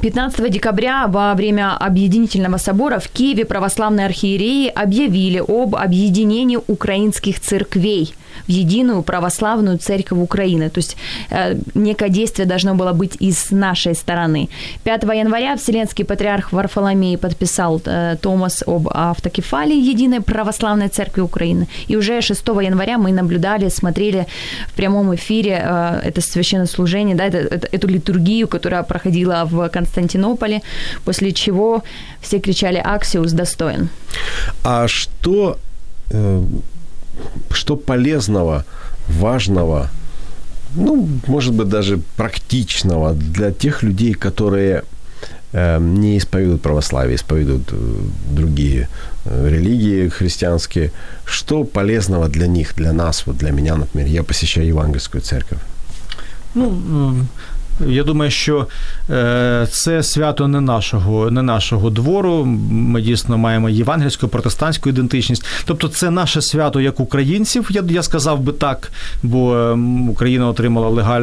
15 0.00 0.50
декабря 0.50 1.06
во 1.06 1.34
время 1.34 1.76
объединительного 1.76 2.56
собора 2.56 2.98
в 2.98 3.08
Киеве 3.08 3.44
православные 3.44 4.06
архиереи 4.06 4.68
объявили 4.68 5.42
об 5.46 5.76
объединении 5.76 6.58
украинских 6.66 7.40
церквей 7.40 8.14
в 8.46 8.50
единую 8.50 9.02
православную 9.02 9.78
церковь 9.78 10.18
Украины. 10.18 10.70
То 10.70 10.78
есть 10.78 10.96
э, 11.30 11.56
некое 11.74 12.08
действие 12.08 12.46
должно 12.46 12.74
было 12.74 12.92
быть 12.92 13.16
и 13.20 13.32
с 13.32 13.50
нашей 13.50 13.94
стороны. 13.94 14.48
5 14.84 15.02
января 15.02 15.56
Вселенский 15.56 16.04
патриарх 16.04 16.52
Варфоломей 16.52 17.16
подписал 17.16 17.80
э, 17.84 18.16
Томас 18.20 18.62
об 18.66 18.88
автокефалии 18.88 19.92
Единой 19.92 20.20
православной 20.20 20.88
церкви 20.88 21.22
Украины. 21.22 21.66
И 21.88 21.96
уже 21.96 22.20
6 22.20 22.48
января 22.48 22.98
мы 22.98 23.12
наблюдали, 23.12 23.68
смотрели 23.68 24.26
в 24.68 24.72
прямом 24.72 25.14
эфире 25.14 25.62
э, 25.62 26.00
это 26.04 26.20
священнослужение, 26.20 27.16
да, 27.16 27.24
это, 27.24 27.38
это, 27.38 27.68
эту 27.72 27.88
литургию, 27.88 28.48
которая 28.48 28.82
проходила 28.82 29.44
в 29.44 29.68
Константинополе, 29.68 30.62
после 31.04 31.32
чего 31.32 31.82
все 32.20 32.38
кричали 32.38 32.78
«Аксиус 32.78 33.32
достоин». 33.32 33.88
А 34.64 34.88
что 34.88 35.58
э, 36.10 36.42
что 37.50 37.76
полезного, 37.76 38.64
важного, 39.08 39.90
ну, 40.74 41.08
может 41.26 41.54
быть, 41.54 41.68
даже 41.68 41.98
практичного 42.16 43.12
для 43.12 43.52
тех 43.52 43.82
людей, 43.82 44.14
которые 44.14 44.82
э, 45.52 45.78
не 45.80 46.16
исповедуют 46.16 46.62
православие, 46.62 47.16
исповедуют 47.16 47.68
э, 47.72 47.76
другие 48.30 48.88
э, 49.24 49.48
религии 49.50 50.08
христианские. 50.08 50.92
Что 51.24 51.64
полезного 51.64 52.28
для 52.28 52.46
них, 52.46 52.74
для 52.76 52.92
нас, 52.92 53.26
вот 53.26 53.36
для 53.36 53.50
меня, 53.50 53.76
например, 53.76 54.08
я 54.08 54.22
посещаю 54.22 54.66
евангельскую 54.66 55.20
церковь? 55.20 55.58
Ну, 56.54 57.26
Я 57.86 58.04
думаю, 58.04 58.30
що 58.30 58.66
е, 59.10 59.66
це 59.70 60.02
свято 60.02 60.48
не 60.48 60.60
нашого, 60.60 61.30
не 61.30 61.42
нашого 61.42 61.90
двору. 61.90 62.44
Ми 62.70 63.02
дійсно 63.02 63.38
маємо 63.38 63.68
євангельську, 63.68 64.28
протестантську 64.28 64.88
ідентичність. 64.88 65.44
Тобто, 65.64 65.88
це 65.88 66.10
наше 66.10 66.42
свято 66.42 66.80
як 66.80 67.00
українців. 67.00 67.68
Я 67.70 67.82
я 67.88 68.02
сказав 68.02 68.40
би 68.40 68.52
так, 68.52 68.92
бо 69.22 69.56
ем, 69.56 70.08
Україна 70.08 70.48
отримала 70.48 70.88
легаль, 70.88 71.22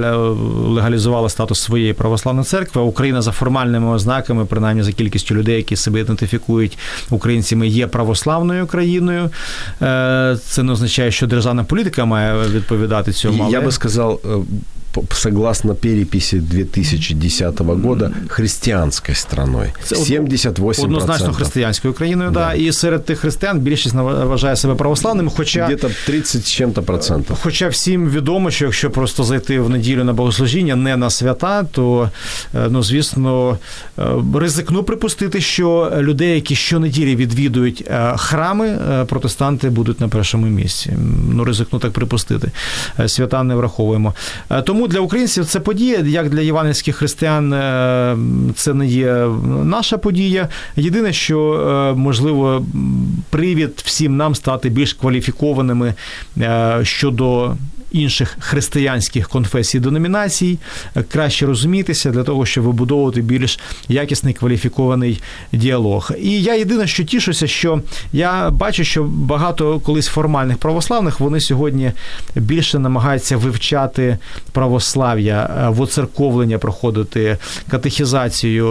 легалізувала 0.67 1.29
статус 1.29 1.61
своєї 1.61 1.93
православної 1.93 2.45
церкви. 2.45 2.81
а 2.81 2.85
Україна 2.85 3.21
за 3.21 3.31
формальними 3.31 3.91
ознаками, 3.91 4.45
принаймні 4.45 4.83
за 4.83 4.91
кількістю 4.91 5.35
людей, 5.35 5.55
які 5.55 5.75
себе 5.75 5.99
ідентифікують 5.99 6.77
українцями, 7.09 7.67
є 7.67 7.87
православною 7.87 8.67
країною. 8.67 9.29
Е, 9.81 10.37
це 10.45 10.63
не 10.63 10.71
означає, 10.71 11.11
що 11.11 11.27
державна 11.27 11.63
політика 11.63 12.05
має 12.05 12.47
відповідати 12.47 13.11
цьому. 13.11 13.43
Але... 13.43 13.51
Я 13.51 13.61
би 13.61 13.71
сказав, 13.71 14.19
е, 14.25 14.29
согласно 15.11 15.75
переписи 15.75 16.39
2010 16.39 17.59
года, 17.59 18.11
христианской 18.27 19.15
страной. 19.15 19.73
78%. 19.91 20.83
Однозначно 20.83 21.33
християнською 21.33 21.93
країною, 21.93 22.31
да. 22.31 22.39
да. 22.39 22.53
І 22.53 22.71
серед 22.71 23.05
тих 23.05 23.19
християн 23.19 23.59
більшість 23.59 23.95
вважає 23.95 24.55
себе 24.55 24.75
православними, 24.75 25.31
хоча... 25.35 25.65
Где-то 25.65 25.89
30 26.05 26.45
з 26.45 26.51
чим-то 26.51 26.83
процентів. 26.83 27.37
Хоча 27.41 27.67
всім 27.67 28.09
відомо, 28.09 28.51
що 28.51 28.65
якщо 28.65 28.91
просто 28.91 29.23
зайти 29.23 29.59
в 29.59 29.69
неділю 29.69 30.03
на 30.03 30.13
богослужіння, 30.13 30.75
не 30.75 30.97
на 30.97 31.09
свята, 31.09 31.63
то, 31.63 32.09
е, 32.55 32.67
ну, 32.69 32.83
звісно, 32.83 33.57
е, 33.99 34.03
ризикну 34.35 34.83
припустити, 34.83 35.41
що 35.41 35.91
людей, 35.97 36.35
які 36.35 36.55
щонеділі 36.55 37.15
відвідують 37.15 37.83
е, 37.87 38.13
храми, 38.17 38.79
протестанти 39.07 39.69
будуть 39.69 40.01
на 40.01 40.07
першому 40.07 40.45
місці. 40.45 40.93
Ну, 41.31 41.43
ризикну 41.43 41.79
так 41.79 41.91
припустити. 41.91 42.51
Свята 43.07 43.43
не 43.43 43.55
враховуємо. 43.55 44.13
Тому 44.63 44.78
тому 44.79 44.87
для 44.87 44.99
українців 44.99 45.45
це 45.45 45.59
подія, 45.59 45.99
як 45.99 46.29
для 46.29 46.41
іванівських 46.41 46.95
християн, 46.95 47.53
е, 47.53 48.17
це 48.55 48.73
не 48.73 48.87
є 48.87 49.13
наша 49.63 49.97
подія. 49.97 50.49
Єдине, 50.75 51.13
що 51.13 51.53
е, 51.53 51.99
можливо 51.99 52.65
привід 53.29 53.81
всім 53.85 54.17
нам 54.17 54.35
стати 54.35 54.69
більш 54.69 54.93
кваліфікованими 54.93 55.93
е, 56.37 56.79
щодо 56.83 57.55
інших 57.91 58.37
християнських 58.39 59.29
конфесій 59.29 59.79
деномінацій, 59.79 60.57
краще 61.11 61.45
розумітися 61.45 62.11
для 62.11 62.23
того, 62.23 62.45
щоб 62.45 62.63
вибудовувати 62.63 63.21
більш 63.21 63.59
якісний 63.87 64.33
кваліфікований 64.33 65.21
діалог. 65.51 66.11
І 66.21 66.41
я 66.41 66.55
єдине, 66.55 66.87
що 66.87 67.03
тішуся, 67.03 67.47
що 67.47 67.81
я 68.13 68.49
бачу, 68.49 68.83
що 68.83 69.03
багато 69.03 69.79
колись 69.79 70.07
формальних 70.07 70.57
православних 70.57 71.19
вони 71.19 71.39
сьогодні 71.39 71.91
більше 72.35 72.79
намагаються 72.79 73.37
вивчати 73.37 74.17
православ'я, 74.51 75.69
воцерковлення 75.69 76.57
проходити, 76.57 77.37
катехізацію, 77.69 78.67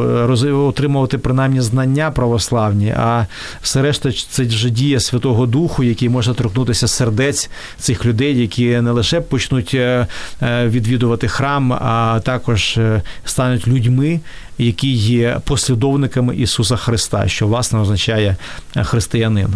отримувати 0.67 1.19
принаймні 1.19 1.61
знання 1.61 2.11
православні, 2.11 2.95
а 2.97 3.27
все 3.63 3.83
решта 3.83 4.13
це 4.31 4.43
вже 4.43 4.71
дія 4.71 5.01
Святого 5.01 5.47
Духу, 5.47 5.83
який 5.83 6.09
може 6.09 6.35
торкнутися 6.35 6.89
сердець 6.89 7.51
цих 7.79 8.07
людей, 8.07 8.41
які 8.41 8.81
не 8.81 8.91
лише 8.91 9.08
лише 9.08 9.22
почнуть 9.22 9.72
е, 9.74 10.08
е, 10.42 10.68
відвідувати 10.68 11.28
храм, 11.28 11.74
а 11.74 12.22
також 12.24 12.78
е, 12.78 13.02
стануть 13.26 13.68
людьми, 13.68 14.20
які 14.58 14.92
є 14.94 15.40
послідовниками 15.46 16.36
Ісуса 16.36 16.76
Христа, 16.76 17.28
що 17.28 17.48
власне 17.48 17.80
означає 17.80 18.36
християнин. 18.76 19.50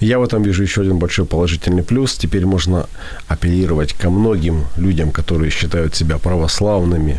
Я 0.00 0.18
в 0.18 0.22
этом 0.22 0.42
вижу 0.44 0.62
еще 0.62 0.80
один 0.80 0.98
большой 0.98 1.24
положительный 1.24 1.82
плюс. 1.82 2.16
Теперь 2.16 2.46
можно 2.46 2.86
апеллировать 3.26 3.92
ко 3.92 4.10
многим 4.10 4.64
людям, 4.76 5.10
которые 5.10 5.50
считают 5.50 5.96
себя 5.96 6.18
православными, 6.18 7.18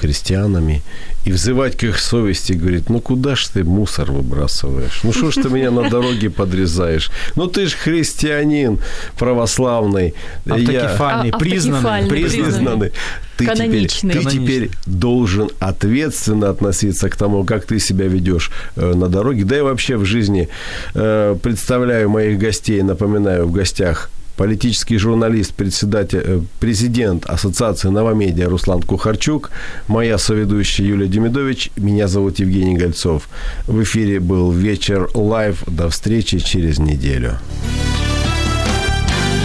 христианами 0.00 0.82
и 1.24 1.32
взывать 1.32 1.76
к 1.76 1.84
их 1.84 1.98
совести, 1.98 2.54
говорит, 2.54 2.88
ну 2.88 3.00
куда 3.00 3.36
ж 3.36 3.48
ты 3.48 3.64
мусор 3.64 4.10
выбрасываешь? 4.10 5.00
Ну 5.02 5.12
что 5.12 5.30
ж 5.30 5.34
ты 5.34 5.50
меня 5.50 5.70
на 5.70 5.90
дороге 5.90 6.30
подрезаешь? 6.30 7.10
Ну 7.36 7.46
ты 7.46 7.66
ж 7.66 7.74
христианин 7.74 8.78
православный. 9.18 10.14
Автокефальный, 10.46 11.30
я... 11.30 11.38
признанный, 11.38 12.08
признанный. 12.08 12.92
Ты 13.36 13.46
теперь, 13.46 13.88
ты 13.88 14.24
теперь 14.24 14.70
должен 14.86 15.50
ответственно 15.60 16.50
относиться 16.50 17.08
к 17.08 17.16
тому, 17.16 17.44
как 17.44 17.64
ты 17.64 17.78
себя 17.78 18.06
ведешь 18.06 18.50
э, 18.76 18.94
на 18.94 19.08
дороге, 19.08 19.44
да 19.44 19.58
и 19.58 19.60
вообще 19.62 19.96
в 19.96 20.04
жизни. 20.04 20.48
Э, 20.94 21.36
представляю 21.42 22.10
моих 22.10 22.38
гостей, 22.38 22.82
напоминаю, 22.82 23.46
в 23.46 23.52
гостях 23.52 24.10
политический 24.40 24.96
журналист, 24.96 25.52
председатель, 25.52 26.22
э, 26.24 26.40
президент 26.60 27.26
Ассоциации 27.26 27.90
Новомедиа 27.90 28.48
Руслан 28.48 28.80
Кухарчук, 28.82 29.50
моя 29.86 30.16
соведущая 30.16 30.86
Юлия 30.86 31.08
Демидович, 31.08 31.70
меня 31.76 32.08
зовут 32.08 32.38
Евгений 32.38 32.78
Гольцов. 32.78 33.28
В 33.66 33.82
эфире 33.82 34.18
был 34.18 34.50
вечер 34.50 35.10
Live. 35.12 35.62
До 35.66 35.90
встречи 35.90 36.38
через 36.38 36.78
неделю. 36.78 37.38